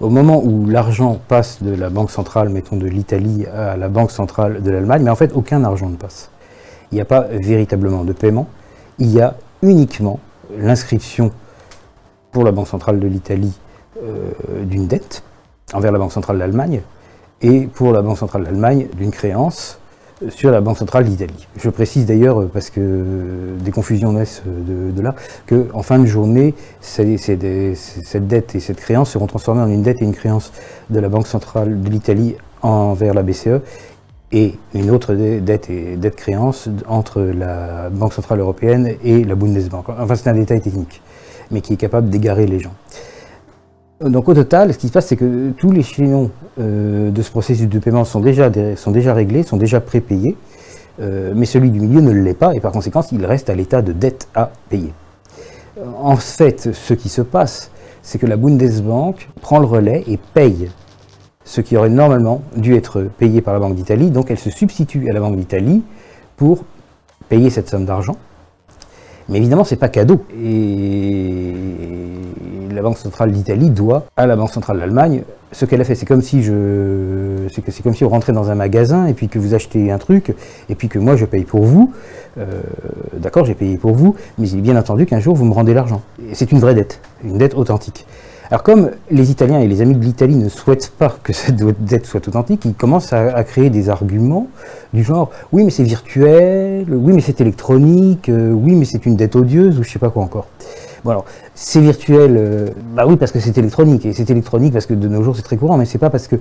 Au 0.00 0.10
moment 0.10 0.42
où 0.42 0.66
l'argent 0.66 1.18
passe 1.28 1.62
de 1.62 1.74
la 1.74 1.88
banque 1.88 2.10
centrale, 2.10 2.48
mettons 2.48 2.76
de 2.76 2.86
l'Italie, 2.86 3.46
à 3.46 3.76
la 3.76 3.88
banque 3.88 4.10
centrale 4.10 4.62
de 4.62 4.70
l'Allemagne, 4.70 5.02
mais 5.04 5.10
en 5.10 5.16
fait 5.16 5.32
aucun 5.34 5.64
argent 5.64 5.88
ne 5.88 5.96
passe. 5.96 6.30
il 6.90 6.96
n'y 6.96 7.00
a 7.00 7.06
pas 7.06 7.26
véritablement 7.30 8.04
de 8.04 8.12
paiement, 8.12 8.48
il 8.98 9.12
y 9.12 9.20
a 9.20 9.34
uniquement 9.62 10.18
l'inscription 10.58 11.30
pour 12.32 12.44
la 12.44 12.50
Banque 12.50 12.68
centrale 12.68 12.98
de 12.98 13.06
l'Italie 13.06 13.52
euh, 14.02 14.30
d'une 14.64 14.88
dette 14.88 15.22
envers 15.72 15.92
la 15.92 15.98
Banque 15.98 16.12
centrale 16.12 16.38
d'Allemagne 16.38 16.80
et 17.42 17.66
pour 17.66 17.92
la 17.92 18.02
Banque 18.02 18.18
centrale 18.18 18.44
d'Allemagne 18.44 18.88
d'une 18.96 19.10
créance 19.10 19.78
sur 20.30 20.50
la 20.50 20.60
Banque 20.60 20.78
centrale 20.78 21.04
d'Italie. 21.04 21.48
Je 21.56 21.68
précise 21.70 22.06
d'ailleurs, 22.06 22.48
parce 22.48 22.70
que 22.70 23.04
des 23.60 23.70
confusions 23.70 24.12
naissent 24.12 24.42
de, 24.46 25.00
là, 25.02 25.14
qu'en 25.48 25.82
fin 25.82 25.98
de 25.98 26.06
journée, 26.06 26.54
cette 26.80 27.08
dette 28.28 28.54
et 28.54 28.60
cette 28.60 28.76
créance 28.76 29.10
seront 29.10 29.26
transformées 29.26 29.62
en 29.62 29.68
une 29.68 29.82
dette 29.82 30.00
et 30.00 30.04
une 30.04 30.14
créance 30.14 30.52
de 30.90 31.00
la 31.00 31.08
Banque 31.08 31.26
centrale 31.26 31.80
de 31.80 31.90
l'Italie 31.90 32.36
envers 32.62 33.14
la 33.14 33.22
BCE 33.22 33.60
et 34.30 34.54
une 34.74 34.90
autre 34.90 35.14
dette 35.14 35.68
et 35.68 35.96
dette 35.96 36.16
créance 36.16 36.68
entre 36.88 37.20
la 37.20 37.90
Banque 37.90 38.14
centrale 38.14 38.40
européenne 38.40 38.94
et 39.04 39.24
la 39.24 39.34
Bundesbank. 39.34 39.88
Enfin, 39.88 40.14
c'est 40.14 40.30
un 40.30 40.34
détail 40.34 40.60
technique, 40.60 41.02
mais 41.52 41.60
qui 41.60 41.74
est 41.74 41.76
capable 41.76 42.10
d'égarer 42.10 42.46
les 42.46 42.58
gens. 42.58 42.74
Donc 44.00 44.28
au 44.28 44.34
total, 44.34 44.72
ce 44.72 44.78
qui 44.78 44.88
se 44.88 44.92
passe, 44.92 45.06
c'est 45.06 45.16
que 45.16 45.50
tous 45.50 45.70
les 45.70 45.82
chaînons 45.82 46.30
euh, 46.58 47.10
de 47.10 47.22
ce 47.22 47.30
processus 47.30 47.68
de 47.68 47.78
paiement 47.78 48.04
sont 48.04 48.20
déjà, 48.20 48.50
réglés, 49.14 49.44
sont 49.44 49.56
déjà 49.56 49.80
prépayés, 49.80 50.36
euh, 51.00 51.32
mais 51.36 51.46
celui 51.46 51.70
du 51.70 51.80
milieu 51.80 52.00
ne 52.00 52.10
l'est 52.10 52.34
pas, 52.34 52.54
et 52.54 52.60
par 52.60 52.72
conséquent, 52.72 53.02
il 53.12 53.24
reste 53.24 53.48
à 53.48 53.54
l'état 53.54 53.80
de 53.80 53.92
dette 53.92 54.28
à 54.34 54.50
payer. 54.68 54.92
En 56.00 56.16
fait, 56.16 56.72
ce 56.72 56.94
qui 56.94 57.08
se 57.08 57.22
passe, 57.22 57.70
c'est 58.02 58.18
que 58.18 58.26
la 58.26 58.36
Bundesbank 58.36 59.28
prend 59.40 59.60
le 59.60 59.66
relais 59.66 60.02
et 60.08 60.18
paye 60.34 60.68
ce 61.44 61.60
qui 61.60 61.76
aurait 61.76 61.88
normalement 61.88 62.42
dû 62.56 62.74
être 62.74 63.02
payé 63.18 63.40
par 63.40 63.54
la 63.54 63.60
Banque 63.60 63.74
d'Italie, 63.74 64.10
donc 64.10 64.30
elle 64.30 64.38
se 64.38 64.50
substitue 64.50 65.08
à 65.08 65.12
la 65.12 65.20
Banque 65.20 65.36
d'Italie 65.36 65.82
pour 66.36 66.64
payer 67.28 67.50
cette 67.50 67.68
somme 67.68 67.84
d'argent. 67.84 68.16
Mais 69.28 69.38
évidemment, 69.38 69.64
ce 69.64 69.74
n'est 69.74 69.78
pas 69.78 69.88
cadeau. 69.88 70.24
Et 70.42 71.54
la 72.70 72.82
Banque 72.82 72.98
centrale 72.98 73.32
d'Italie 73.32 73.70
doit 73.70 74.06
à 74.16 74.26
la 74.26 74.36
Banque 74.36 74.50
centrale 74.50 74.78
d'Allemagne 74.78 75.22
ce 75.52 75.64
qu'elle 75.64 75.80
a 75.80 75.84
fait. 75.84 75.94
C'est 75.94 76.06
comme 76.06 76.22
si 76.22 76.42
je, 76.42 77.48
comme 77.82 77.94
si 77.94 78.04
vous 78.04 78.10
rentrez 78.10 78.32
dans 78.32 78.50
un 78.50 78.54
magasin 78.54 79.06
et 79.06 79.14
puis 79.14 79.28
que 79.28 79.38
vous 79.38 79.54
achetez 79.54 79.90
un 79.90 79.98
truc 79.98 80.34
et 80.68 80.74
puis 80.74 80.88
que 80.88 80.98
moi 80.98 81.16
je 81.16 81.24
paye 81.24 81.44
pour 81.44 81.62
vous. 81.62 81.92
Euh, 82.38 82.62
d'accord, 83.16 83.44
j'ai 83.44 83.54
payé 83.54 83.76
pour 83.76 83.94
vous, 83.94 84.16
mais 84.38 84.48
bien 84.48 84.76
entendu 84.76 85.06
qu'un 85.06 85.20
jour 85.20 85.34
vous 85.36 85.44
me 85.44 85.52
rendez 85.52 85.74
l'argent. 85.74 86.02
C'est 86.32 86.50
une 86.50 86.58
vraie 86.58 86.74
dette, 86.74 87.00
une 87.24 87.38
dette 87.38 87.54
authentique. 87.54 88.06
Alors 88.52 88.64
comme 88.64 88.90
les 89.10 89.30
Italiens 89.30 89.60
et 89.60 89.66
les 89.66 89.80
amis 89.80 89.94
de 89.94 90.04
l'Italie 90.04 90.36
ne 90.36 90.50
souhaitent 90.50 90.92
pas 90.98 91.16
que 91.22 91.32
cette 91.32 91.56
dette 91.86 92.04
soit 92.04 92.28
authentique, 92.28 92.66
ils 92.66 92.74
commencent 92.74 93.14
à, 93.14 93.42
créer 93.44 93.70
des 93.70 93.88
arguments 93.88 94.46
du 94.92 95.02
genre 95.02 95.30
oui 95.52 95.64
mais 95.64 95.70
c'est 95.70 95.84
virtuel, 95.84 96.84
oui 96.90 97.14
mais 97.14 97.22
c'est 97.22 97.40
électronique, 97.40 98.28
euh, 98.28 98.52
oui 98.52 98.74
mais 98.74 98.84
c'est 98.84 99.06
une 99.06 99.16
dette 99.16 99.36
odieuse 99.36 99.78
ou 99.78 99.82
je 99.82 99.88
sais 99.90 99.98
pas 99.98 100.10
quoi 100.10 100.22
encore. 100.22 100.48
Bon 101.04 101.10
alors, 101.10 101.24
c'est 101.56 101.80
virtuel, 101.80 102.36
euh, 102.38 102.68
bah 102.94 103.04
oui 103.08 103.16
parce 103.16 103.32
que 103.32 103.40
c'est 103.40 103.58
électronique, 103.58 104.06
et 104.06 104.12
c'est 104.12 104.30
électronique 104.30 104.72
parce 104.72 104.86
que 104.86 104.94
de 104.94 105.08
nos 105.08 105.24
jours 105.24 105.34
c'est 105.34 105.42
très 105.42 105.56
courant, 105.56 105.76
mais 105.76 105.84
c'est 105.84 105.98
pas 105.98 106.10
parce 106.10 106.28
que 106.28 106.36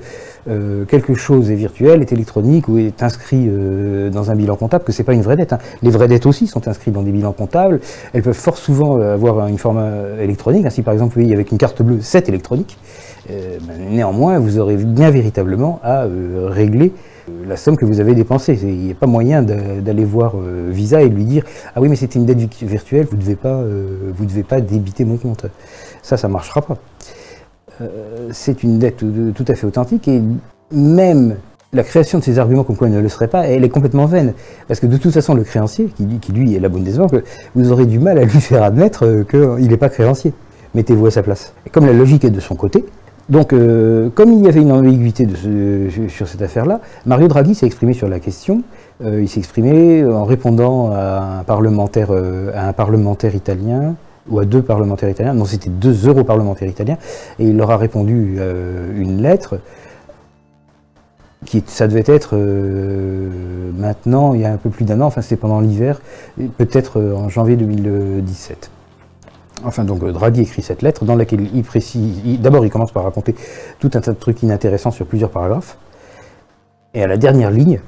euh, 0.47 0.85
quelque 0.85 1.15
chose 1.15 1.49
est 1.49 1.55
virtuel, 1.55 2.01
est 2.01 2.11
électronique 2.11 2.67
ou 2.67 2.77
est 2.77 3.01
inscrit 3.01 3.47
euh, 3.49 4.11
dans 4.11 4.29
un 4.29 4.35
bilan 4.35 4.55
comptable 4.55 4.83
que 4.83 4.91
c'est 4.91 5.03
pas 5.03 5.13
une 5.13 5.23
vraie 5.23 5.35
dette. 5.35 5.53
Hein. 5.53 5.57
Les 5.81 5.89
vraies 5.89 6.07
dettes 6.07 6.27
aussi 6.27 6.45
sont 6.45 6.67
inscrites 6.67 6.93
dans 6.93 7.01
des 7.01 7.11
bilans 7.11 7.31
comptables, 7.31 7.79
elles 8.13 8.21
peuvent 8.21 8.35
fort 8.35 8.57
souvent 8.57 9.01
avoir 9.01 9.47
une 9.47 9.57
forme 9.57 9.83
électronique, 10.19 10.67
ainsi 10.67 10.83
par 10.83 10.93
exemple, 10.93 11.15
vous 11.15 11.21
voyez, 11.21 11.33
avec 11.33 11.51
une 11.51 11.57
carte 11.57 11.81
bleue, 11.81 11.99
c'est 12.01 12.29
électronique, 12.29 12.77
néanmoins 13.89 14.39
vous 14.39 14.57
aurez 14.57 14.77
bien 14.77 15.11
véritablement 15.11 15.79
à 15.83 16.05
régler 16.47 16.91
la 17.47 17.57
somme 17.57 17.77
que 17.77 17.85
vous 17.85 17.99
avez 17.99 18.13
dépensée. 18.13 18.57
Il 18.61 18.77
n'y 18.77 18.91
a 18.91 18.95
pas 18.95 19.07
moyen 19.07 19.41
d'aller 19.41 20.05
voir 20.05 20.33
euh, 20.35 20.69
Visa 20.71 21.01
et 21.01 21.09
lui 21.09 21.25
dire 21.25 21.43
Ah 21.75 21.81
oui, 21.81 21.89
mais 21.89 21.95
c'était 21.95 22.19
une 22.19 22.25
dette 22.25 22.39
virtuelle, 22.63 23.07
vous 23.09 23.17
ne 23.17 23.21
devez, 23.21 23.35
pas, 23.35 23.49
euh, 23.49 24.11
devez 24.19 24.43
pas 24.43 24.61
débiter 24.61 25.05
mon 25.05 25.17
compte. 25.17 25.45
Ça, 26.01 26.17
ça 26.17 26.27
ne 26.27 26.33
marchera 26.33 26.61
pas. 26.61 26.77
Euh, 27.81 28.29
c'est 28.31 28.63
une 28.63 28.79
dette 28.79 28.97
tout 28.97 29.45
à 29.47 29.55
fait 29.55 29.65
authentique 29.65 30.07
et 30.07 30.21
même 30.71 31.37
la 31.73 31.83
création 31.83 32.19
de 32.19 32.23
ces 32.23 32.37
arguments 32.37 32.63
comme 32.63 32.75
quoi 32.75 32.87
elle 32.87 32.93
ne 32.93 32.99
le 32.99 33.09
serait 33.09 33.29
pas, 33.29 33.47
elle 33.47 33.63
est 33.63 33.69
complètement 33.69 34.05
vaine. 34.05 34.33
Parce 34.67 34.79
que 34.79 34.87
de 34.87 34.97
toute 34.97 35.13
façon, 35.13 35.33
le 35.33 35.43
créancier, 35.43 35.87
qui, 35.87 36.31
lui 36.31 36.53
est 36.53 36.59
la 36.59 36.69
banques, 36.69 37.15
vous 37.55 37.71
aurez 37.71 37.85
du 37.85 37.97
mal 37.97 38.17
à 38.17 38.23
lui 38.23 38.29
faire 38.41 38.63
admettre 38.63 39.23
qu'il 39.29 39.69
n'est 39.69 39.77
pas 39.77 39.89
créancier. 39.89 40.33
Mettez-vous 40.75 41.07
à 41.07 41.11
sa 41.11 41.23
place. 41.23 41.53
Et 41.65 41.69
comme 41.69 41.85
la 41.85 41.93
logique 41.93 42.23
est 42.23 42.29
de 42.29 42.39
son 42.39 42.55
côté, 42.55 42.85
donc, 43.31 43.53
euh, 43.53 44.09
comme 44.09 44.33
il 44.33 44.43
y 44.43 44.49
avait 44.49 44.59
une 44.59 44.73
ambiguïté 44.73 45.25
sur 46.09 46.27
cette 46.27 46.41
affaire-là, 46.41 46.81
Mario 47.05 47.29
Draghi 47.29 47.55
s'est 47.55 47.65
exprimé 47.65 47.93
sur 47.93 48.09
la 48.09 48.19
question. 48.19 48.61
Euh, 49.01 49.21
il 49.21 49.29
s'est 49.29 49.39
exprimé 49.39 50.03
en 50.03 50.25
répondant 50.25 50.91
à 50.91 51.39
un 51.39 51.43
parlementaire, 51.45 52.09
euh, 52.11 52.51
à 52.53 52.67
un 52.67 52.73
parlementaire 52.73 53.33
italien, 53.33 53.95
ou 54.29 54.39
à 54.39 54.45
deux 54.45 54.61
parlementaires 54.61 55.09
italiens, 55.09 55.33
non, 55.33 55.45
c'était 55.45 55.69
deux 55.69 56.09
europarlementaires 56.09 56.67
italiens, 56.67 56.97
et 57.39 57.47
il 57.47 57.55
leur 57.55 57.71
a 57.71 57.77
répondu 57.77 58.37
une 58.95 59.21
lettre 59.21 59.59
qui, 61.45 61.63
ça 61.65 61.87
devait 61.87 62.03
être 62.05 62.35
maintenant, 63.75 64.35
il 64.35 64.41
y 64.41 64.45
a 64.45 64.53
un 64.53 64.57
peu 64.57 64.69
plus 64.69 64.85
d'un 64.85 65.01
an, 65.01 65.05
enfin 65.05 65.21
c'était 65.21 65.37
pendant 65.37 65.59
l'hiver, 65.59 66.01
peut-être 66.57 67.01
en 67.01 67.29
janvier 67.29 67.55
2017. 67.55 68.69
Enfin, 69.63 69.83
donc 69.83 70.03
Draghi 70.03 70.41
écrit 70.41 70.61
cette 70.61 70.81
lettre 70.81 71.05
dans 71.05 71.15
laquelle 71.15 71.47
il 71.53 71.63
précise. 71.63 72.39
D'abord, 72.39 72.65
il 72.65 72.71
commence 72.71 72.91
par 72.91 73.03
raconter 73.03 73.35
tout 73.79 73.91
un 73.93 74.01
tas 74.01 74.11
de 74.11 74.17
trucs 74.17 74.41
inintéressants 74.43 74.91
sur 74.91 75.05
plusieurs 75.05 75.29
paragraphes. 75.29 75.77
Et 76.93 77.03
à 77.03 77.07
la 77.07 77.17
dernière 77.17 77.51
ligne, 77.51 77.79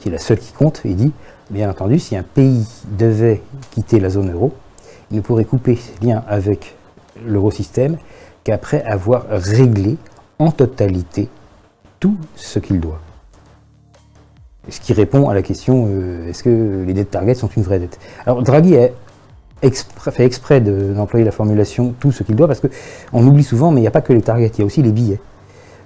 qui 0.00 0.08
est 0.08 0.12
la 0.12 0.18
seule 0.18 0.38
qui 0.38 0.52
compte, 0.52 0.82
il 0.84 0.96
dit 0.96 1.12
Bien 1.50 1.70
entendu, 1.70 1.98
si 1.98 2.16
un 2.16 2.22
pays 2.22 2.66
devait 2.98 3.42
quitter 3.72 4.00
la 4.00 4.08
zone 4.08 4.32
euro, 4.32 4.52
il 5.10 5.16
ne 5.16 5.20
pourrait 5.20 5.44
couper 5.44 5.76
ses 5.76 6.06
liens 6.06 6.22
avec 6.26 6.76
l'eurosystème 7.26 7.98
qu'après 8.44 8.82
avoir 8.84 9.26
réglé 9.28 9.96
en 10.38 10.50
totalité 10.50 11.28
tout 12.00 12.16
ce 12.36 12.58
qu'il 12.58 12.80
doit. 12.80 13.00
Ce 14.68 14.80
qui 14.80 14.92
répond 14.92 15.28
à 15.28 15.34
la 15.34 15.42
question 15.42 15.88
euh, 15.88 16.28
est-ce 16.28 16.42
que 16.42 16.84
les 16.86 16.94
dettes 16.94 17.10
target 17.10 17.34
sont 17.34 17.48
une 17.48 17.62
vraie 17.62 17.80
dette? 17.80 17.98
Alors 18.24 18.42
Draghi 18.42 18.76
fait 19.62 20.24
exprès 20.24 20.60
d'employer 20.60 21.24
la 21.24 21.30
formulation 21.30 21.94
tout 21.98 22.12
ce 22.12 22.22
qu'il 22.22 22.36
doit, 22.36 22.46
parce 22.46 22.60
qu'on 22.60 23.26
oublie 23.26 23.44
souvent, 23.44 23.70
mais 23.70 23.80
il 23.80 23.82
n'y 23.82 23.88
a 23.88 23.92
pas 23.92 24.00
que 24.00 24.12
les 24.12 24.22
targets, 24.22 24.52
il 24.54 24.58
y 24.60 24.62
a 24.62 24.66
aussi 24.66 24.82
les 24.82 24.92
billets. 24.92 25.20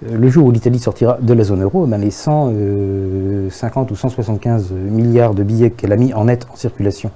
Euh, 0.04 0.16
le 0.16 0.28
jour 0.28 0.46
où 0.46 0.50
l'Italie 0.50 0.78
sortira 0.78 1.18
de 1.20 1.32
la 1.32 1.44
zone 1.44 1.62
euro, 1.62 1.86
ben 1.86 1.98
les 1.98 2.10
150 2.10 3.90
euh, 3.90 3.92
ou 3.92 3.96
175 3.96 4.72
milliards 4.72 5.34
de 5.34 5.42
billets 5.42 5.70
qu'elle 5.70 5.92
a 5.92 5.96
mis 5.96 6.12
en 6.12 6.26
net 6.26 6.46
en 6.52 6.56
circulation, 6.56 7.10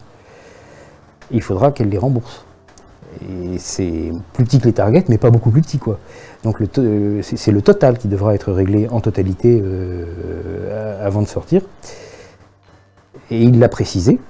il 1.30 1.42
faudra 1.42 1.72
qu'elle 1.72 1.88
les 1.88 1.98
rembourse. 1.98 2.44
Et 3.22 3.58
c'est 3.58 4.12
plus 4.32 4.44
petit 4.44 4.60
que 4.60 4.66
les 4.66 4.72
targets, 4.72 5.04
mais 5.08 5.18
pas 5.18 5.30
beaucoup 5.30 5.50
plus 5.50 5.62
petit. 5.62 5.78
Quoi. 5.78 5.98
Donc 6.44 6.58
euh, 6.78 7.20
c'est 7.22 7.52
le 7.52 7.60
total 7.60 7.98
qui 7.98 8.08
devra 8.08 8.34
être 8.34 8.52
réglé 8.52 8.88
en 8.88 9.00
totalité 9.00 9.62
avant 11.02 11.22
de 11.22 11.26
sortir. 11.26 11.62
Et 13.30 13.42
il 13.42 13.58
l'a 13.58 13.68
précisé. 13.68 14.20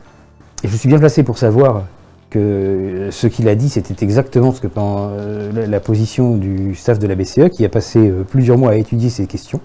Et 0.62 0.68
je 0.68 0.76
suis 0.76 0.88
bien 0.88 0.98
placé 0.98 1.22
pour 1.22 1.38
savoir 1.38 1.84
que 2.30 3.08
ce 3.10 3.26
qu'il 3.26 3.48
a 3.48 3.54
dit, 3.54 3.68
c'était 3.68 4.04
exactement 4.04 4.52
ce 4.52 4.60
que 4.60 4.68
euh, 4.76 5.66
la 5.66 5.80
position 5.80 6.36
du 6.36 6.74
staff 6.74 6.98
de 6.98 7.06
la 7.06 7.14
BCE, 7.14 7.48
qui 7.50 7.64
a 7.64 7.68
passé 7.68 7.98
euh, 7.98 8.22
plusieurs 8.22 8.56
mois 8.56 8.70
à 8.70 8.76
étudier 8.76 9.10
ces 9.10 9.26
questions, 9.26 9.60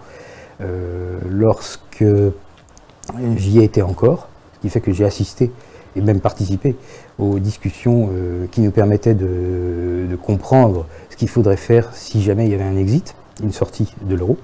euh, 0.61 1.19
lorsque 1.29 2.03
j'y 3.37 3.59
ai 3.59 3.63
été 3.63 3.81
encore, 3.81 4.27
ce 4.55 4.59
qui 4.61 4.69
fait 4.69 4.81
que 4.81 4.91
j'ai 4.91 5.05
assisté 5.05 5.51
et 5.95 6.01
même 6.01 6.19
participé 6.19 6.75
aux 7.19 7.39
discussions 7.39 8.09
qui 8.51 8.59
nous 8.59 8.71
permettaient 8.71 9.13
de, 9.13 10.07
de 10.09 10.15
comprendre 10.17 10.87
ce 11.09 11.15
qu'il 11.15 11.29
faudrait 11.29 11.55
faire 11.55 11.91
si 11.93 12.21
jamais 12.21 12.45
il 12.45 12.51
y 12.51 12.53
avait 12.53 12.65
un 12.65 12.75
exit, 12.75 13.15
une 13.41 13.53
sortie 13.53 13.93
de 14.01 14.15
l'euro. 14.15 14.37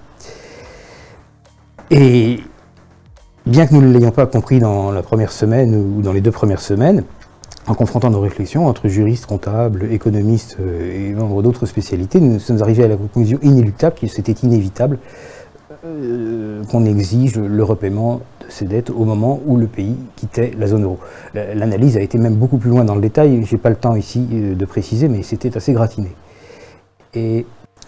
Et 1.90 2.40
bien 3.46 3.68
que 3.68 3.74
nous 3.74 3.82
ne 3.82 3.92
l'ayons 3.92 4.12
pas 4.12 4.28
compris 4.28 4.60
dans 4.60 4.92
la 4.92 5.02
première 5.02 5.34
semaine 5.34 5.76
ou 5.76 6.02
dans 6.02 6.14
les 6.14 6.22
deux 6.22 6.32
premières 6.32 6.62
semaines, 6.62 7.04
en 7.68 7.74
confrontant 7.74 8.10
nos 8.10 8.20
réflexions 8.20 8.68
entre 8.68 8.88
juristes, 8.88 9.26
comptables, 9.26 9.92
économistes 9.92 10.58
euh, 10.60 11.10
et 11.10 11.14
membres 11.14 11.44
d'autres 11.44 11.66
spécialités, 11.66 12.20
nous 12.20 12.40
sommes 12.40 12.62
arrivés 12.62 12.84
à 12.84 12.88
la 12.88 12.96
conclusion 12.96 13.38
inéluctable 13.42 13.96
que 13.96 14.08
c'était 14.08 14.32
inévitable 14.32 14.98
euh, 15.86 16.64
qu'on 16.66 16.86
exige 16.86 17.38
le 17.38 17.64
repaiement 17.64 18.22
de 18.40 18.46
ces 18.50 18.66
dettes 18.66 18.90
au 18.90 19.06
moment 19.06 19.40
où 19.46 19.58
le 19.58 19.68
pays 19.68 19.96
quittait 20.16 20.52
la 20.58 20.68
zone 20.68 20.84
euro. 20.84 21.00
L'analyse 21.34 21.98
a 21.98 22.02
été 22.02 22.18
même 22.18 22.36
beaucoup 22.36 22.58
plus 22.58 22.70
loin 22.70 22.84
dans 22.84 22.96
le 22.96 23.02
détail, 23.02 23.44
je 23.46 23.56
n'ai 23.56 23.62
pas 23.62 23.70
le 23.70 23.76
temps 23.76 23.96
ici 23.96 24.28
euh, 24.34 24.56
de 24.56 24.66
préciser, 24.66 25.08
mais 25.08 25.24
c'était 25.24 25.56
assez 25.56 25.74
gratiné. 25.74 26.10
Et 27.14 27.46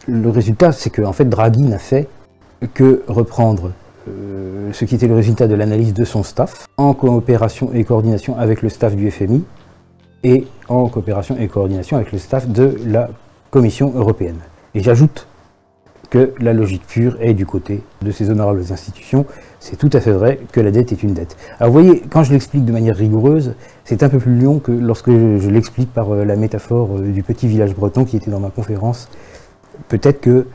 le 0.08 0.30
résultat, 0.30 0.72
c'est 0.72 0.90
qu'en 0.90 1.10
en 1.10 1.14
fait, 1.14 1.26
Draghi 1.26 1.64
n'a 1.64 1.80
fait 1.80 2.08
que 2.74 3.04
reprendre 3.08 3.72
ce 4.74 4.84
qui 4.84 4.96
était 4.96 5.08
le 5.08 5.16
résultat 5.16 5.48
de 5.48 5.56
l'analyse 5.56 5.94
de 5.94 6.04
son 6.04 6.24
staff, 6.24 6.68
en 6.76 6.94
coopération 6.94 7.72
et 7.74 7.86
coordination 7.86 8.38
avec 8.38 8.62
le 8.62 8.68
staff 8.68 8.98
du 8.98 9.10
FMI, 9.10 9.46
et 10.24 10.48
en 10.70 10.88
coopération 10.88 11.38
et 11.38 11.48
coordination 11.48 11.98
avec 11.98 12.12
le 12.12 12.18
staff 12.18 12.48
de 12.48 12.78
la 12.86 13.10
Commission 13.52 13.92
européenne. 13.96 14.40
Et 14.74 14.82
j'ajoute 14.82 15.28
que 16.10 16.34
la 16.40 16.54
logique 16.54 16.86
pure 16.86 17.18
est 17.22 17.34
du 17.34 17.46
côté 17.46 17.82
de 18.04 18.12
ces 18.12 18.30
honorables 18.30 18.64
institutions. 18.72 19.26
C'est 19.60 19.78
tout 19.78 19.90
à 19.94 20.00
fait 20.00 20.12
vrai 20.12 20.40
que 20.52 20.62
la 20.62 20.70
dette 20.70 20.92
est 20.92 21.02
une 21.02 21.14
dette. 21.14 21.36
Alors 21.60 21.74
vous 21.74 21.82
voyez, 21.82 22.02
quand 22.02 22.24
je 22.24 22.32
l'explique 22.32 22.66
de 22.66 22.72
manière 22.72 22.96
rigoureuse, 22.96 23.56
c'est 23.84 24.04
un 24.04 24.10
peu 24.10 24.20
plus 24.20 24.40
long 24.40 24.60
que 24.60 24.72
lorsque 24.72 25.10
je, 25.10 25.50
l'explique 25.50 25.92
par 25.92 26.14
euh, 26.14 26.24
la 26.24 26.36
métaphore 26.36 26.98
euh, 26.98 27.12
du 27.12 27.24
petit 27.24 27.48
village 27.48 27.74
breton 27.74 28.06
qui 28.06 28.16
était 28.16 28.30
dans 28.30 28.40
ma 28.40 28.52
conférence. 28.52 29.10
Peut-être 29.88 30.22
que 30.22 30.46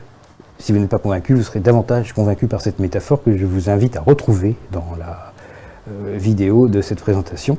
si 0.59 0.71
vous 0.71 0.79
n'êtes 0.79 0.89
pas 0.89 0.97
convaincu, 0.97 1.33
vous 1.33 1.43
serez 1.43 1.59
davantage 1.59 2.13
convaincu 2.13 2.47
par 2.47 2.61
cette 2.61 2.79
métaphore 2.79 3.21
que 3.21 3.35
je 3.35 3.45
vous 3.45 3.69
invite 3.69 3.97
à 3.97 4.01
retrouver 4.01 4.55
dans 4.71 4.87
la 4.97 5.33
euh, 5.89 6.15
vidéo 6.17 6.67
de 6.69 6.81
cette 6.81 7.01
présentation 7.01 7.57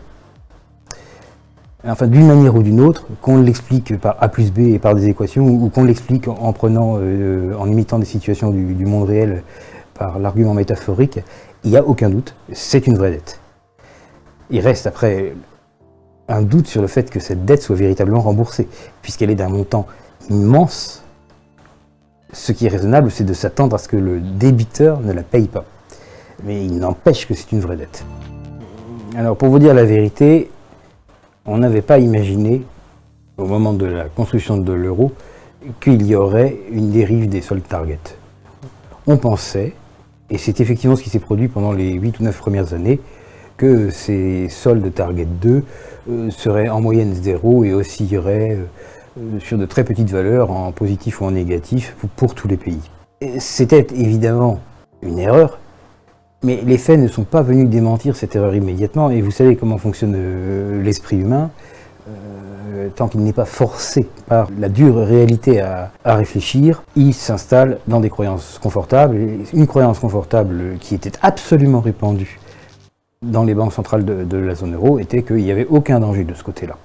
enfin 1.87 2.07
d'une 2.07 2.27
manière 2.27 2.55
ou 2.55 2.63
d'une 2.63 2.81
autre, 2.81 3.07
qu'on 3.21 3.41
l'explique 3.41 3.99
par 3.99 4.17
A 4.21 4.29
plus 4.29 4.53
B 4.53 4.61
et 4.61 4.79
par 4.79 4.95
des 4.95 5.09
équations, 5.09 5.47
ou 5.47 5.69
qu'on 5.69 5.85
l'explique 5.85 6.29
en 6.29 6.53
prenant, 6.53 6.99
euh, 6.99 7.55
en 7.59 7.71
imitant 7.71 7.99
des 7.99 8.07
situations 8.07 8.51
du, 8.51 8.87
monde 8.87 9.09
réel 9.09 9.43
par 9.95 10.19
l'argument 10.19 10.55
métaphorique, 10.55 11.21
il 11.65 11.71
n'y 11.71 11.77
a 11.77 11.85
aucun 11.85 12.11
doute, 12.11 12.35
c'est 12.53 12.87
une 12.87 12.97
vraie 12.97 13.11
dette. 13.11 13.41
Il 14.51 14.61
reste 14.61 14.87
après 14.87 15.35
un 16.29 16.43
doute 16.43 16.67
sur 16.67 16.81
le 16.81 16.89
fait 16.89 17.11
que 17.11 17.21
cette 17.21 17.45
dette 17.45 17.63
soit 17.63 17.77
véritablement 17.77 18.21
remboursée, 18.21 18.69
puisqu'elle 19.03 19.31
est 19.31 19.37
d'un 19.37 19.49
montant 19.49 19.87
immense. 20.29 21.03
Ce 22.33 22.53
qui 22.53 22.67
est 22.67 22.69
raisonnable, 22.69 23.11
c'est 23.11 23.25
de 23.25 23.33
s'attendre 23.33 23.75
à 23.75 23.79
ce 23.79 23.89
que 23.89 23.97
le 23.97 24.21
débiteur 24.21 25.01
ne 25.01 25.13
la 25.13 25.23
paye 25.23 25.49
pas. 25.49 25.65
Mais 26.45 26.65
il 26.65 26.79
n'empêche 26.79 27.27
que 27.27 27.35
c'est 27.35 27.53
une 27.53 27.61
vraie 27.61 27.77
dette. 27.77 28.05
Alors 29.17 29.37
pour 29.37 29.49
vous 29.49 29.59
dire 29.59 29.75
la 29.75 29.85
vérité, 29.85 30.51
on 31.51 31.59
n'avait 31.59 31.83
pas 31.83 31.99
imaginé, 31.99 32.63
au 33.37 33.45
moment 33.45 33.73
de 33.73 33.87
la 33.87 34.05
construction 34.05 34.57
de 34.57 34.73
l'euro, 34.73 35.13
qu'il 35.81 36.07
y 36.07 36.15
aurait 36.15 36.57
une 36.71 36.91
dérive 36.91 37.29
des 37.29 37.41
soldes 37.41 37.67
target. 37.67 37.99
On 39.09 39.17
pensait, 39.17 39.75
et 40.31 40.39
c'est 40.39 40.61
effectivement 40.61 40.95
ce 40.95 41.03
qui 41.03 41.11
s'est 41.11 41.19
produit 41.19 41.49
pendant 41.49 41.73
les 41.73 41.93
8 41.93 42.21
ou 42.21 42.23
9 42.23 42.39
premières 42.39 42.73
années, 42.73 43.01
que 43.57 43.91
ces 43.91 44.49
soldes 44.49 44.95
target 44.95 45.27
2 45.27 45.65
euh, 46.09 46.31
seraient 46.31 46.69
en 46.69 46.81
moyenne 46.81 47.13
zéro 47.15 47.65
et 47.65 47.75
oscilleraient 47.75 48.57
euh, 48.57 49.41
sur 49.41 49.59
de 49.59 49.67
très 49.67 49.83
petites 49.83 50.11
valeurs 50.11 50.53
en 50.53 50.71
positif 50.71 51.21
ou 51.21 51.25
en 51.25 51.33
négatif 51.33 51.97
pour 52.17 52.35
tous 52.35 52.47
les 52.47 52.57
pays. 52.57 52.91
C'était 53.39 53.87
évidemment 53.93 54.61
une 55.03 55.19
erreur, 55.19 55.59
mais 56.43 56.63
les 56.65 56.79
faits 56.79 56.99
ne 56.99 57.09
sont 57.09 57.25
pas 57.25 57.43
venus 57.43 57.69
démentir 57.69 58.17
cette 58.17 58.35
erreur 58.35 58.55
immédiatement, 58.55 59.11
et 59.11 59.21
vous 59.21 59.31
savez 59.31 59.57
comment 59.57 59.79
fonctionne 59.79 60.15
euh, 60.17 60.83
l'esprit 60.83 61.19
humain. 61.19 61.51
Euh, 62.09 62.89
tant 62.95 63.09
qu'il 63.09 63.21
n'est 63.21 63.33
pas 63.33 63.45
forcé 63.45 64.09
par 64.27 64.49
la 64.59 64.69
dure 64.69 64.97
réalité 64.97 65.61
à, 65.61 65.91
réfléchir, 66.05 66.83
il 66.97 67.15
s'installe 67.15 67.79
dans 67.89 68.01
des 68.01 68.11
croyances 68.11 68.59
confortables. 68.63 69.17
une 69.53 69.67
croyance 69.67 69.99
confortable 69.99 70.77
qui 70.81 70.95
était 70.95 71.13
absolument 71.21 71.81
répandue 71.81 72.41
dans 73.23 73.45
les 73.45 73.55
banques 73.55 73.73
centrales 73.73 74.05
de, 74.05 74.25
de 74.25 74.37
la 74.39 74.55
zone 74.55 74.75
euro 74.75 74.99
était 74.99 75.23
qu'il 75.23 75.37
n'y 75.37 75.51
avait 75.51 75.67
aucun 75.67 76.01
danger 76.01 76.25
de 76.25 76.33
ce 76.35 76.43
côté-là. 76.43 76.77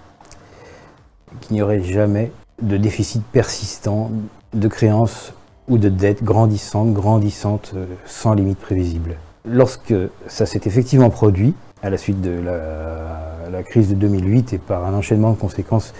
Qu'il 1.42 1.56
n'y 1.56 1.62
aurait 1.62 1.82
jamais 1.82 2.32
de 2.62 2.78
déficit 2.78 3.24
persistant, 3.24 4.12
de 4.54 4.68
créances 4.68 5.34
ou 5.68 5.78
de 5.78 5.90
dettes 5.90 6.24
grandissantes, 6.24 6.94
grandissantes, 6.94 7.72
euh, 7.76 7.86
sans 8.06 8.34
limite 8.34 8.60
prévisible. 8.60 9.18
Lorsque 9.48 9.94
ça 10.28 10.46
s'est 10.46 10.62
effectivement 10.66 11.10
produit, 11.10 11.54
à 11.84 11.90
la 11.90 11.98
suite 11.98 12.22
de 12.22 12.40
la, 12.42 13.64
crise 13.64 13.90
de 13.90 13.96
2008 13.96 14.54
et 14.54 14.58
par 14.58 14.86
un 14.86 14.94
enchaînement 14.94 15.32
de 15.32 15.38
conséquences 15.38 15.94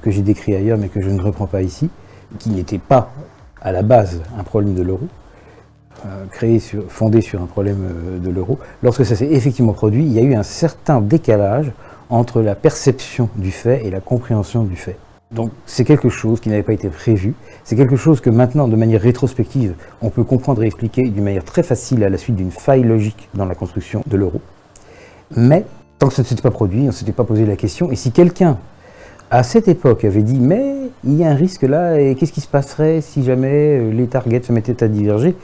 que 0.00 0.10
j'ai 0.10 0.22
décrit 0.22 0.54
ailleurs 0.54 0.78
mais 0.78 0.88
que 0.88 1.00
je 1.00 1.10
ne 1.10 1.20
reprends 1.20 1.46
pas 1.46 1.62
ici, 1.62 1.90
qui 2.38 2.50
n'était 2.50 2.78
pas 2.78 3.10
à 3.60 3.72
la 3.72 3.82
base 3.82 4.22
un 4.38 4.44
problème 4.44 4.74
de 4.74 4.82
l'euro, 4.82 5.08
euh, 6.06 6.24
créé 6.30 6.60
fondé 6.88 7.20
sur 7.20 7.42
un 7.42 7.46
problème 7.46 7.82
euh, 7.82 8.18
de 8.18 8.30
l'euro, 8.30 8.58
lorsque 8.82 9.04
ça 9.04 9.16
s'est 9.16 9.26
effectivement 9.26 9.72
produit, 9.72 10.04
il 10.04 10.12
y 10.12 10.18
a 10.18 10.22
eu 10.22 10.34
un 10.34 10.42
certain 10.42 11.00
décalage 11.00 11.72
entre 12.10 12.42
la 12.42 12.54
perception 12.54 13.28
du 13.36 13.50
fait 13.50 13.84
et 13.84 13.90
la 13.90 14.00
compréhension 14.00 14.62
du 14.62 14.76
fait. 14.76 14.96
Donc 15.32 15.52
c'est 15.64 15.84
quelque 15.84 16.08
chose 16.08 16.40
qui 16.40 16.48
n'avait 16.48 16.64
pas 16.64 16.72
été 16.72 16.88
prévu, 16.88 17.34
c'est 17.62 17.76
quelque 17.76 17.94
chose 17.94 18.20
que 18.20 18.30
maintenant, 18.30 18.66
de 18.66 18.74
manière 18.74 19.00
rétrospective, 19.00 19.74
on 20.02 20.10
peut 20.10 20.24
comprendre 20.24 20.60
et 20.64 20.66
expliquer 20.66 21.08
d'une 21.08 21.22
manière 21.22 21.44
très 21.44 21.62
facile 21.62 22.02
à 22.02 22.08
la 22.08 22.18
suite 22.18 22.34
d'une 22.34 22.50
faille 22.50 22.82
logique 22.82 23.28
dans 23.34 23.44
la 23.44 23.54
construction 23.54 24.02
de 24.08 24.16
l'euro. 24.16 24.40
Mais 25.36 25.64
tant 26.00 26.08
que 26.08 26.14
ça 26.14 26.22
ne 26.22 26.26
s'était 26.26 26.42
pas 26.42 26.50
produit, 26.50 26.82
on 26.82 26.86
ne 26.86 26.90
s'était 26.90 27.12
pas 27.12 27.22
posé 27.22 27.46
la 27.46 27.54
question, 27.54 27.92
et 27.92 27.96
si 27.96 28.10
quelqu'un 28.10 28.58
à 29.30 29.44
cette 29.44 29.68
époque 29.68 30.04
avait 30.04 30.24
dit 30.24 30.40
mais 30.40 30.74
il 31.04 31.14
y 31.14 31.22
a 31.22 31.30
un 31.30 31.36
risque 31.36 31.62
là, 31.62 32.00
et 32.00 32.16
qu'est-ce 32.16 32.32
qui 32.32 32.40
se 32.40 32.48
passerait 32.48 33.00
si 33.00 33.22
jamais 33.22 33.78
euh, 33.78 33.92
les 33.92 34.08
targets 34.08 34.42
se 34.42 34.52
mettaient 34.52 34.82
à 34.82 34.88
diverger? 34.88 35.36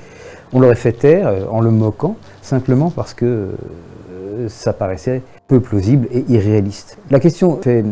On 0.53 0.59
l'aurait 0.59 0.75
fait 0.75 0.93
taire 0.93 1.29
euh, 1.29 1.45
en 1.49 1.61
le 1.61 1.71
moquant, 1.71 2.17
simplement 2.43 2.91
parce 2.91 3.15
que 3.15 3.25
euh, 3.25 4.49
ça 4.49 4.73
paraissait 4.73 5.23
peu 5.49 5.61
plausible 5.61 6.09
et 6.11 6.25
irréaliste. 6.29 6.99
La 7.11 7.21
question 7.21 7.61
fait 7.63 7.85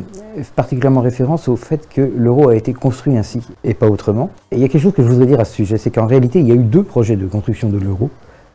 particulièrement 0.56 1.00
référence 1.00 1.48
au 1.48 1.56
fait 1.56 1.88
que 1.88 2.00
l'euro 2.00 2.48
a 2.48 2.56
été 2.56 2.72
construit 2.72 3.16
ainsi 3.16 3.40
et 3.62 3.74
pas 3.74 3.88
autrement. 3.88 4.30
Et 4.50 4.56
il 4.56 4.60
y 4.60 4.64
a 4.64 4.68
quelque 4.68 4.82
chose 4.82 4.92
que 4.92 5.02
je 5.02 5.08
voudrais 5.08 5.26
dire 5.26 5.40
à 5.40 5.44
ce 5.44 5.54
sujet, 5.54 5.78
c'est 5.78 5.90
qu'en 5.90 6.06
réalité, 6.06 6.40
il 6.40 6.48
y 6.48 6.52
a 6.52 6.54
eu 6.54 6.64
deux 6.64 6.82
projets 6.82 7.16
de 7.16 7.26
construction 7.26 7.68
de 7.68 7.78
l'euro 7.78 8.10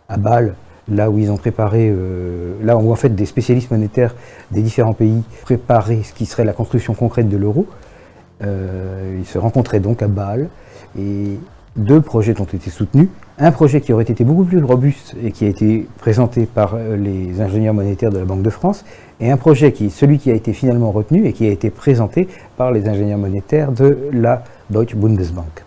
à 0.09 0.17
Bâle, 0.17 0.55
là 0.91 1.09
où 1.09 1.17
ils 1.17 1.31
ont 1.31 1.37
préparé, 1.37 1.89
euh, 1.89 2.55
là 2.63 2.75
où 2.75 2.91
en 2.91 2.95
fait 2.95 3.15
des 3.15 3.25
spécialistes 3.25 3.71
monétaires 3.71 4.15
des 4.51 4.61
différents 4.61 4.93
pays 4.93 5.23
préparaient 5.43 6.03
ce 6.03 6.13
qui 6.13 6.25
serait 6.25 6.45
la 6.45 6.53
construction 6.53 6.93
concrète 6.93 7.29
de 7.29 7.37
l'euro. 7.37 7.67
Euh, 8.41 9.17
ils 9.19 9.25
se 9.25 9.37
rencontraient 9.37 9.79
donc 9.79 10.01
à 10.01 10.07
Bâle 10.07 10.49
et 10.97 11.37
deux 11.75 12.01
projets 12.01 12.39
ont 12.41 12.45
été 12.45 12.69
soutenus. 12.69 13.09
Un 13.41 13.53
projet 13.53 13.79
qui 13.79 13.93
aurait 13.93 14.03
été 14.03 14.25
beaucoup 14.25 14.43
plus 14.43 14.61
robuste 14.61 15.15
et 15.23 15.31
qui 15.31 15.45
a 15.45 15.47
été 15.47 15.87
présenté 15.97 16.45
par 16.45 16.73
euh, 16.75 16.97
les 16.97 17.39
ingénieurs 17.39 17.73
monétaires 17.73 18.11
de 18.11 18.17
la 18.17 18.25
Banque 18.25 18.41
de 18.41 18.49
France, 18.49 18.83
et 19.21 19.31
un 19.31 19.37
projet 19.37 19.71
qui 19.71 19.85
est 19.85 19.89
celui 19.89 20.19
qui 20.19 20.29
a 20.29 20.33
été 20.33 20.51
finalement 20.51 20.91
retenu 20.91 21.25
et 21.25 21.31
qui 21.31 21.47
a 21.47 21.49
été 21.49 21.69
présenté 21.69 22.27
par 22.57 22.73
les 22.73 22.89
ingénieurs 22.89 23.17
monétaires 23.17 23.71
de 23.71 23.97
la 24.11 24.43
Deutsche 24.69 24.95
Bundesbank. 24.95 25.63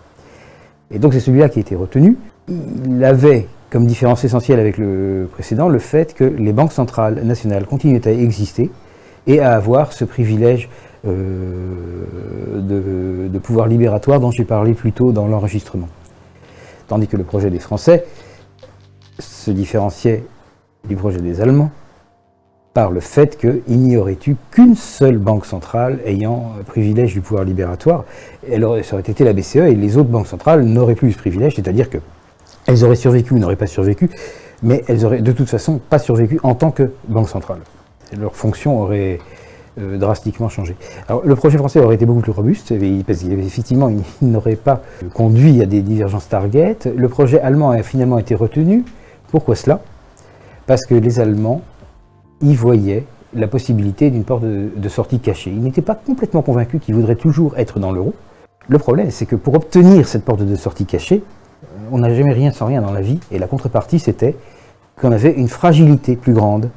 Et 0.91 0.99
donc 0.99 1.13
c'est 1.13 1.19
celui-là 1.19 1.49
qui 1.49 1.57
a 1.57 1.61
été 1.61 1.73
retenu. 1.73 2.15
Il 2.47 3.03
avait 3.03 3.47
comme 3.71 3.87
différence 3.87 4.23
essentielle 4.23 4.59
avec 4.59 4.77
le 4.77 5.27
précédent 5.31 5.67
le 5.67 5.79
fait 5.79 6.13
que 6.13 6.25
les 6.25 6.53
banques 6.53 6.73
centrales 6.73 7.23
nationales 7.23 7.65
continuaient 7.65 8.07
à 8.07 8.11
exister 8.11 8.69
et 9.25 9.39
à 9.39 9.53
avoir 9.53 9.93
ce 9.93 10.05
privilège 10.05 10.69
euh, 11.07 12.59
de, 12.59 13.29
de 13.29 13.39
pouvoir 13.39 13.67
libératoire 13.67 14.19
dont 14.19 14.29
j'ai 14.29 14.45
parlé 14.45 14.75
plus 14.75 14.91
tôt 14.91 15.11
dans 15.11 15.25
l'enregistrement 15.27 15.87
tandis 16.87 17.07
que 17.07 17.17
le 17.17 17.23
projet 17.23 17.49
des 17.49 17.59
Français 17.59 18.05
se 19.19 19.51
différenciait 19.51 20.23
du 20.87 20.95
projet 20.95 21.19
des 21.19 21.41
Allemands 21.41 21.71
par 22.73 22.89
le 22.89 22.99
fait 22.99 23.37
qu'il 23.37 23.79
n'y 23.79 23.97
aurait 23.97 24.17
eu 24.25 24.35
qu'une 24.51 24.75
seule 24.75 25.17
banque 25.17 25.45
centrale 25.45 25.99
ayant 26.05 26.53
privilège 26.65 27.13
du 27.13 27.21
pouvoir 27.21 27.43
libératoire. 27.43 28.03
Elle 28.49 28.63
aurait, 28.63 28.83
ça 28.83 28.95
aurait 28.95 29.03
été 29.07 29.23
la 29.23 29.33
BCE 29.33 29.57
et 29.57 29.75
les 29.75 29.97
autres 29.97 30.09
banques 30.09 30.27
centrales 30.27 30.63
n'auraient 30.63 30.95
plus 30.95 31.11
ce 31.11 31.17
privilège, 31.17 31.55
c'est-à-dire 31.55 31.87
qu'elles 31.89 32.83
auraient 32.83 32.95
survécu 32.95 33.35
ou 33.35 33.37
n'auraient 33.39 33.55
pas 33.55 33.67
survécu, 33.67 34.09
mais 34.63 34.83
elles 34.87 35.05
auraient 35.05 35.21
de 35.21 35.31
toute 35.31 35.49
façon 35.49 35.77
pas 35.77 35.99
survécu 35.99 36.39
en 36.41 36.55
tant 36.55 36.71
que 36.71 36.91
banque 37.07 37.29
centrale. 37.29 37.59
leur 38.17 38.35
fonction 38.35 38.81
aurait 38.81 39.19
euh, 39.79 39.97
drastiquement 39.97 40.49
changé. 40.49 40.75
Alors, 41.07 41.23
le 41.25 41.35
projet 41.35 41.57
français 41.57 41.79
aurait 41.79 41.95
été 41.95 42.05
beaucoup 42.05 42.21
plus 42.21 42.31
robuste, 42.31 42.73
parce 43.07 43.23
qu'effectivement, 43.23 43.89
il, 43.89 44.27
n'aurait 44.27 44.55
pas 44.55 44.81
conduit 45.13 45.61
à 45.61 45.65
des 45.65 45.81
divergences 45.81 46.29
target. 46.29 46.77
Le 46.95 47.09
projet 47.09 47.39
allemand 47.39 47.71
a 47.71 47.81
finalement 47.81 48.19
été 48.19 48.35
retenu. 48.35 48.83
Pourquoi 49.31 49.55
cela? 49.55 49.81
Parce 50.67 50.85
que 50.85 50.93
les 50.93 51.19
Allemands 51.19 51.61
y 52.41 52.53
voyaient 52.53 53.05
la 53.33 53.47
possibilité 53.47 54.11
d'une 54.11 54.23
porte 54.23 54.43
de, 54.43 54.89
sortie 54.89 55.19
cachée. 55.19 55.49
Ils 55.49 55.61
n'étaient 55.61 55.81
pas 55.81 55.95
complètement 55.95 56.43
convaincus 56.43 56.79
qu'ils 56.79 56.93
voudraient 56.93 57.15
toujours 57.15 57.57
être 57.57 57.79
dans 57.79 57.91
l'euro. 57.91 58.13
Le 58.67 58.77
problème, 58.77 59.09
c'est 59.09 59.25
que 59.25 59.35
pour 59.35 59.55
obtenir 59.55 60.07
cette 60.07 60.23
porte 60.23 60.43
de 60.43 60.55
sortie 60.55 60.85
cachée, 60.85 61.23
on 61.91 61.97
n'a 61.97 62.13
jamais 62.13 62.33
rien 62.33 62.51
sans 62.51 62.67
rien 62.67 62.81
dans 62.81 62.91
la 62.91 63.01
vie, 63.01 63.19
et 63.31 63.39
la 63.39 63.47
contrepartie, 63.47 63.97
c'était 63.97 64.35
qu'on 65.01 65.11
avait 65.11 65.31
une 65.31 65.47
fragilité 65.47 66.15
plus 66.15 66.33
grande 66.33 66.69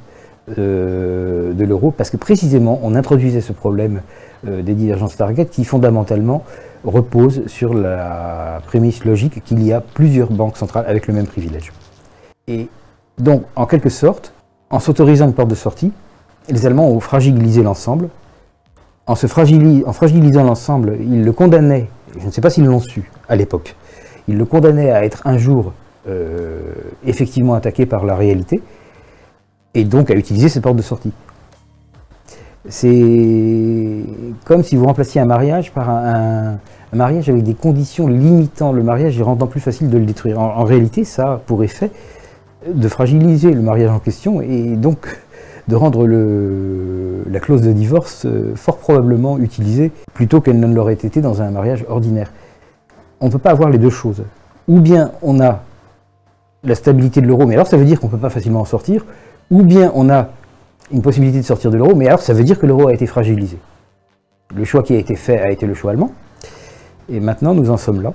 de 0.48 1.64
l'euro, 1.64 1.90
parce 1.90 2.10
que 2.10 2.16
précisément, 2.16 2.78
on 2.82 2.94
introduisait 2.94 3.40
ce 3.40 3.52
problème 3.52 4.02
euh, 4.46 4.62
des 4.62 4.74
divergences 4.74 5.16
target 5.16 5.46
qui 5.46 5.64
fondamentalement 5.64 6.44
repose 6.84 7.46
sur 7.46 7.74
la 7.74 8.60
prémisse 8.66 9.04
logique 9.04 9.42
qu'il 9.42 9.64
y 9.64 9.72
a 9.72 9.80
plusieurs 9.80 10.30
banques 10.30 10.56
centrales 10.56 10.84
avec 10.86 11.06
le 11.06 11.14
même 11.14 11.26
privilège. 11.26 11.72
Et 12.46 12.68
donc, 13.18 13.44
en 13.56 13.66
quelque 13.66 13.88
sorte, 13.88 14.34
en 14.70 14.78
s'autorisant 14.78 15.26
une 15.26 15.32
porte 15.32 15.48
de 15.48 15.54
sortie, 15.54 15.90
les 16.48 16.66
Allemands 16.66 16.88
ont 16.88 17.00
fragilisé 17.00 17.62
l'ensemble. 17.62 18.08
En, 19.06 19.14
se 19.14 19.26
fragilisant 19.26 20.44
l'ensemble, 20.44 20.96
ils 21.00 21.24
le 21.24 21.32
condamnaient, 21.32 21.88
je 22.18 22.26
ne 22.26 22.30
sais 22.30 22.40
pas 22.40 22.50
s'ils 22.50 22.66
l'ont 22.66 22.80
su 22.80 23.10
à 23.28 23.36
l'époque, 23.36 23.74
ils 24.28 24.36
le 24.36 24.44
condamnaient 24.44 24.90
à 24.90 25.04
être 25.04 25.26
un 25.26 25.38
jour 25.38 25.72
euh, 26.08 26.60
effectivement 27.04 27.54
attaqué 27.54 27.86
par 27.86 28.04
la 28.04 28.16
réalité, 28.16 28.60
et 29.76 29.84
donc 29.84 30.10
à 30.10 30.14
utiliser 30.14 30.48
cette 30.48 30.62
porte 30.62 30.76
de 30.76 30.82
sortie. 30.82 31.12
C'est 32.68 34.02
comme 34.44 34.64
si 34.64 34.74
vous 34.74 34.86
remplaciez 34.86 35.20
un 35.20 35.26
mariage 35.26 35.70
par 35.72 35.88
un, 35.90 36.58
mariage 36.92 37.28
avec 37.28 37.42
des 37.42 37.54
conditions 37.54 38.08
limitant 38.08 38.72
le 38.72 38.82
mariage 38.82 39.18
et 39.20 39.22
rendant 39.22 39.46
plus 39.46 39.60
facile 39.60 39.90
de 39.90 39.98
le 39.98 40.06
détruire. 40.06 40.40
En, 40.40 40.64
réalité, 40.64 41.04
ça 41.04 41.34
a 41.34 41.36
pour 41.36 41.62
effet 41.62 41.90
de 42.66 42.88
fragiliser 42.88 43.52
le 43.52 43.60
mariage 43.60 43.90
en 43.90 43.98
question 43.98 44.40
et 44.40 44.76
donc 44.76 45.20
de 45.68 45.76
rendre 45.76 46.06
la 46.06 47.40
clause 47.40 47.60
de 47.60 47.72
divorce 47.72 48.24
euh, 48.24 48.54
fort 48.54 48.78
probablement 48.78 49.38
utilisée 49.38 49.92
plutôt 50.14 50.40
qu'elle 50.40 50.58
ne 50.58 50.72
l'aurait 50.72 50.94
été 50.94 51.20
dans 51.20 51.42
un 51.42 51.50
mariage 51.50 51.84
ordinaire. 51.88 52.32
On 53.20 53.26
ne 53.26 53.32
peut 53.32 53.38
pas 53.38 53.50
avoir 53.50 53.68
les 53.68 53.78
deux 53.78 53.90
choses. 53.90 54.22
Ou 54.68 54.80
bien 54.80 55.12
on 55.22 55.40
a 55.40 55.62
la 56.64 56.74
stabilité 56.74 57.20
de 57.20 57.26
l'euro, 57.26 57.46
mais 57.46 57.54
alors 57.54 57.66
ça 57.66 57.76
veut 57.76 57.84
dire 57.84 58.00
qu'on 58.00 58.06
ne 58.06 58.12
peut 58.12 58.18
pas 58.18 58.30
facilement 58.30 58.60
en 58.60 58.64
sortir, 58.64 59.04
ou 59.50 59.62
bien 59.62 59.92
on 59.94 60.08
a 60.10 60.28
une 60.92 61.02
possibilité 61.02 61.38
de 61.38 61.44
sortir 61.44 61.70
de 61.70 61.76
l'euro, 61.76 61.94
mais 61.94 62.06
alors 62.06 62.20
ça 62.20 62.32
veut 62.32 62.44
dire 62.44 62.58
que 62.58 62.66
l'euro 62.66 62.88
a 62.88 62.94
été 62.94 63.06
fragilisé. 63.06 63.58
Le 64.54 64.64
choix 64.64 64.82
qui 64.82 64.94
a 64.94 64.98
été 64.98 65.16
fait 65.16 65.40
a 65.40 65.50
été 65.50 65.66
le 65.66 65.74
choix 65.74 65.90
allemand, 65.90 66.12
et 67.08 67.20
maintenant 67.20 67.54
nous 67.54 67.70
en 67.70 67.76
sommes 67.76 68.02
là. 68.02 68.12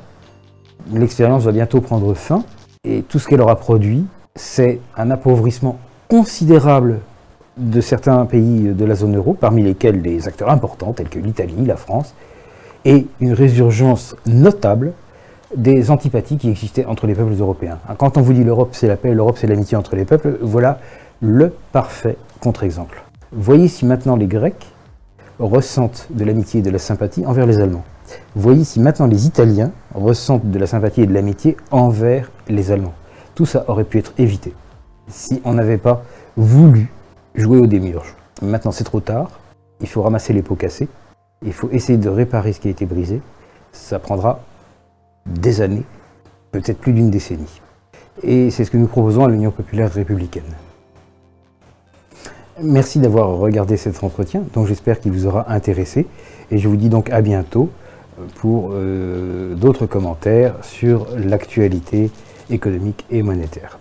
L'expérience 0.94 1.44
va 1.44 1.52
bientôt 1.52 1.82
prendre 1.82 2.14
fin, 2.14 2.44
et 2.84 3.04
tout 3.04 3.20
ce 3.20 3.28
qu'elle 3.28 3.42
aura 3.42 3.58
produit, 3.58 4.06
c'est 4.36 4.80
un 4.98 5.12
appauvrissement 5.12 5.78
considérable 6.08 7.00
de 7.58 7.82
certains 7.82 8.26
pays 8.26 8.70
de 8.74 8.86
la 8.86 8.96
zone 8.96 9.16
euro, 9.18 9.34
parmi 9.34 9.62
lesquels 9.62 10.02
des 10.02 10.28
acteurs 10.28 10.50
importants 10.50 10.94
tels 10.94 11.10
que 11.10 11.20
l'Italie, 11.20 11.66
la 11.66 11.76
France, 11.76 12.16
et 12.86 13.08
une 13.20 13.34
résurgence 13.34 14.16
notable 14.26 14.94
des 15.56 15.92
antipathies 15.92 16.38
qui 16.38 16.50
existaient 16.50 16.86
entre 16.86 17.06
les 17.08 17.14
peuples 17.14 17.34
européens. 17.38 17.78
Quand 17.98 18.18
on 18.18 18.22
vous 18.22 18.34
dit 18.34 18.44
l'Europe 18.44 18.70
c'est 18.72 18.88
la 18.88 18.96
paix, 18.96 19.14
l'Europe 19.14 19.38
c'est 19.38 19.48
l'amitié 19.48 19.78
entre 19.78 19.96
les 19.98 20.06
peuples, 20.06 20.38
voilà 20.42 20.80
le 21.22 21.54
parfait 21.72 22.18
contre-exemple. 22.42 23.04
Voyez 23.32 23.68
si 23.68 23.86
maintenant 23.86 24.16
les 24.16 24.26
Grecs 24.26 24.68
ressentent 25.40 26.08
de 26.10 26.26
l'amitié 26.26 26.60
et 26.60 26.64
de 26.64 26.70
la 26.72 26.80
sympathie 26.80 27.26
envers 27.26 27.46
les 27.46 27.60
Allemands. 27.60 27.84
Voyez 28.36 28.64
si 28.64 28.80
maintenant 28.80 29.06
les 29.06 29.28
Italiens 29.28 29.72
ressentent 29.94 30.50
de 30.50 30.60
la 30.60 30.68
sympathie 30.68 31.02
et 31.02 31.06
de 31.06 31.14
l'amitié 31.14 31.58
envers 31.70 32.32
les 32.50 32.72
Allemands. 32.72 32.94
Tout 33.36 33.46
ça 33.46 33.66
aurait 33.68 33.84
pu 33.84 34.00
être 34.00 34.14
évité 34.18 34.54
si 35.08 35.42
on 35.46 35.54
n'avait 35.54 35.78
pas 35.78 36.04
voulu 36.38 36.92
jouer 37.36 37.60
au 37.60 37.68
démiurge. 37.68 38.16
Maintenant 38.42 38.72
c'est 38.72 38.84
trop 38.84 39.00
tard, 39.00 39.40
il 39.80 39.88
faut 39.88 40.02
ramasser 40.02 40.34
les 40.34 40.42
pots 40.42 40.56
cassés, 40.56 40.88
il 41.44 41.54
faut 41.54 41.70
essayer 41.72 41.98
de 41.98 42.10
réparer 42.10 42.54
ce 42.54 42.60
qui 42.60 42.68
a 42.68 42.72
été 42.72 42.86
brisé. 42.86 43.22
Ça 43.72 44.00
prendra 44.00 44.40
des 45.26 45.62
années, 45.62 45.84
peut-être 46.52 46.80
plus 46.80 46.94
d'une 46.94 47.12
décennie. 47.12 47.62
Et 48.24 48.50
c'est 48.50 48.66
ce 48.66 48.72
que 48.72 48.78
nous 48.78 48.88
proposons 48.88 49.26
à 49.26 49.30
l'Union 49.30 49.52
populaire 49.52 49.92
républicaine. 49.92 50.44
Merci 52.64 53.00
d'avoir 53.00 53.38
regardé 53.38 53.76
cet 53.76 54.04
entretien, 54.04 54.44
donc 54.54 54.68
j'espère 54.68 55.00
qu'il 55.00 55.12
vous 55.12 55.26
aura 55.26 55.52
intéressé. 55.52 56.06
Et 56.52 56.58
je 56.58 56.68
vous 56.68 56.76
dis 56.76 56.90
donc 56.90 57.10
à 57.10 57.22
bientôt 57.22 57.70
pour 58.36 58.72
euh, 58.74 59.56
d'autres 59.56 59.86
commentaires 59.86 60.56
sur 60.62 61.08
l'actualité 61.18 62.12
économique 62.50 63.06
et 63.10 63.24
monétaire. 63.24 63.81